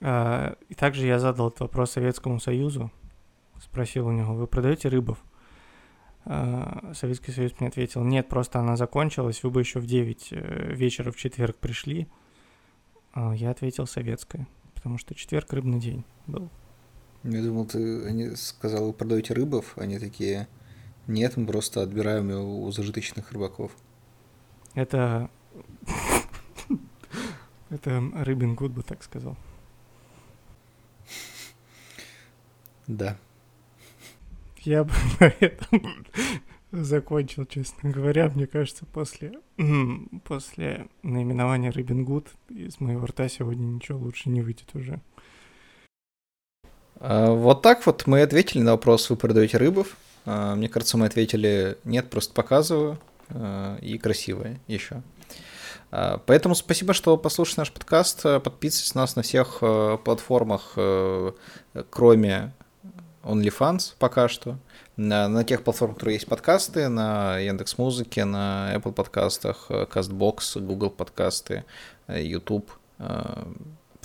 А, 0.00 0.56
И 0.68 0.74
также 0.74 1.06
я 1.06 1.18
задал 1.18 1.48
этот 1.48 1.60
вопрос 1.60 1.92
Советскому 1.92 2.40
Союзу. 2.40 2.90
Спросил 3.62 4.08
у 4.08 4.12
него, 4.12 4.34
вы 4.34 4.46
продаете 4.48 4.88
рыбов? 4.88 5.22
А, 6.24 6.92
Советский 6.94 7.30
Союз 7.30 7.52
мне 7.60 7.68
ответил, 7.68 8.02
нет, 8.02 8.28
просто 8.28 8.58
она 8.58 8.76
закончилась, 8.76 9.42
вы 9.44 9.50
бы 9.50 9.60
еще 9.60 9.78
в 9.78 9.86
9 9.86 10.28
э, 10.32 10.74
вечера 10.74 11.12
в 11.12 11.16
четверг 11.16 11.56
пришли. 11.56 12.08
Я 13.14 13.50
ответил 13.50 13.86
советская, 13.86 14.48
потому 14.74 14.98
что 14.98 15.14
четверг 15.14 15.52
рыбный 15.52 15.78
день 15.78 16.04
был. 16.26 16.50
Я 17.22 17.42
думал, 17.42 17.64
ты 17.64 18.04
они 18.04 18.36
сказал, 18.36 18.86
вы 18.86 18.92
продаете 18.92 19.34
рыбов. 19.34 19.78
Они 19.78 19.98
такие, 19.98 20.48
нет, 21.06 21.36
мы 21.36 21.46
просто 21.46 21.82
отбираем 21.82 22.30
его 22.30 22.62
у 22.62 22.70
зажиточных 22.70 23.32
рыбаков. 23.32 23.72
Это... 24.74 25.30
Это 27.70 28.02
Рыбин 28.14 28.54
Гуд 28.54 28.72
бы 28.72 28.82
так 28.82 29.02
сказал. 29.02 29.36
Да. 32.86 33.16
Я 34.60 34.84
бы 34.84 34.92
на 35.20 35.26
этом 35.40 36.06
закончил, 36.70 37.46
честно 37.46 37.90
говоря. 37.90 38.30
Мне 38.34 38.46
кажется, 38.46 38.86
после, 38.86 39.40
после 40.24 40.88
наименования 41.02 41.72
Рыбин 41.72 42.04
Гуд 42.04 42.28
из 42.48 42.80
моего 42.80 43.06
рта 43.06 43.28
сегодня 43.28 43.64
ничего 43.64 43.98
лучше 43.98 44.28
не 44.28 44.42
выйдет 44.42 44.74
уже. 44.74 45.00
А, 46.96 47.32
Вот 47.32 47.62
так 47.62 47.84
вот 47.86 48.06
мы 48.06 48.22
ответили 48.22 48.62
на 48.62 48.72
вопрос, 48.72 49.10
вы 49.10 49.16
продаете 49.16 49.58
рыбов. 49.58 49.96
А, 50.24 50.54
Мне 50.54 50.68
кажется, 50.68 50.96
мы 50.96 51.06
ответили, 51.06 51.78
нет, 51.84 52.10
просто 52.10 52.32
показываю. 52.34 52.98
а, 53.30 53.76
И 53.80 53.98
красивые 53.98 54.60
еще. 54.66 55.02
А, 55.90 56.20
Поэтому 56.26 56.54
спасибо, 56.54 56.94
что 56.94 57.16
послушали 57.16 57.60
наш 57.60 57.72
подкаст. 57.72 58.22
Подписывайтесь 58.22 58.94
на 58.94 59.02
нас 59.02 59.16
на 59.16 59.22
всех 59.22 59.60
платформах, 60.04 60.76
кроме 61.90 62.52
OnlyFans 63.22 63.94
пока 63.98 64.28
что. 64.28 64.58
На, 64.96 65.28
на 65.28 65.42
тех 65.42 65.64
платформах, 65.64 65.96
которые 65.96 66.14
есть 66.16 66.28
подкасты, 66.28 66.88
на 66.88 67.38
Яндекс 67.38 67.78
Музыке, 67.78 68.24
на 68.24 68.72
Apple 68.76 68.92
подкастах, 68.92 69.66
CastBox, 69.68 70.60
Google 70.60 70.90
подкасты, 70.90 71.64
YouTube, 72.08 72.70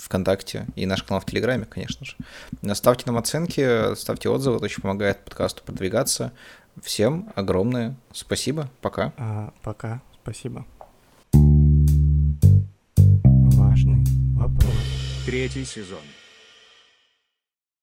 ВКонтакте 0.02 0.66
и 0.76 0.86
наш 0.86 1.02
канал 1.02 1.20
в 1.20 1.26
Телеграме, 1.26 1.64
конечно 1.64 2.04
же. 2.04 2.16
Ставьте 2.74 3.04
нам 3.06 3.16
оценки, 3.18 3.94
ставьте 3.94 4.28
отзывы, 4.28 4.56
это 4.56 4.64
очень 4.64 4.82
помогает 4.82 5.24
подкасту 5.24 5.62
продвигаться. 5.64 6.32
Всем 6.82 7.30
огромное 7.34 7.96
спасибо, 8.12 8.70
пока. 8.80 9.12
А, 9.16 9.52
пока, 9.62 10.00
спасибо. 10.22 10.64
Важный 13.22 14.04
вопрос. 14.36 14.74
Третий 15.26 15.64
сезон. 15.64 16.00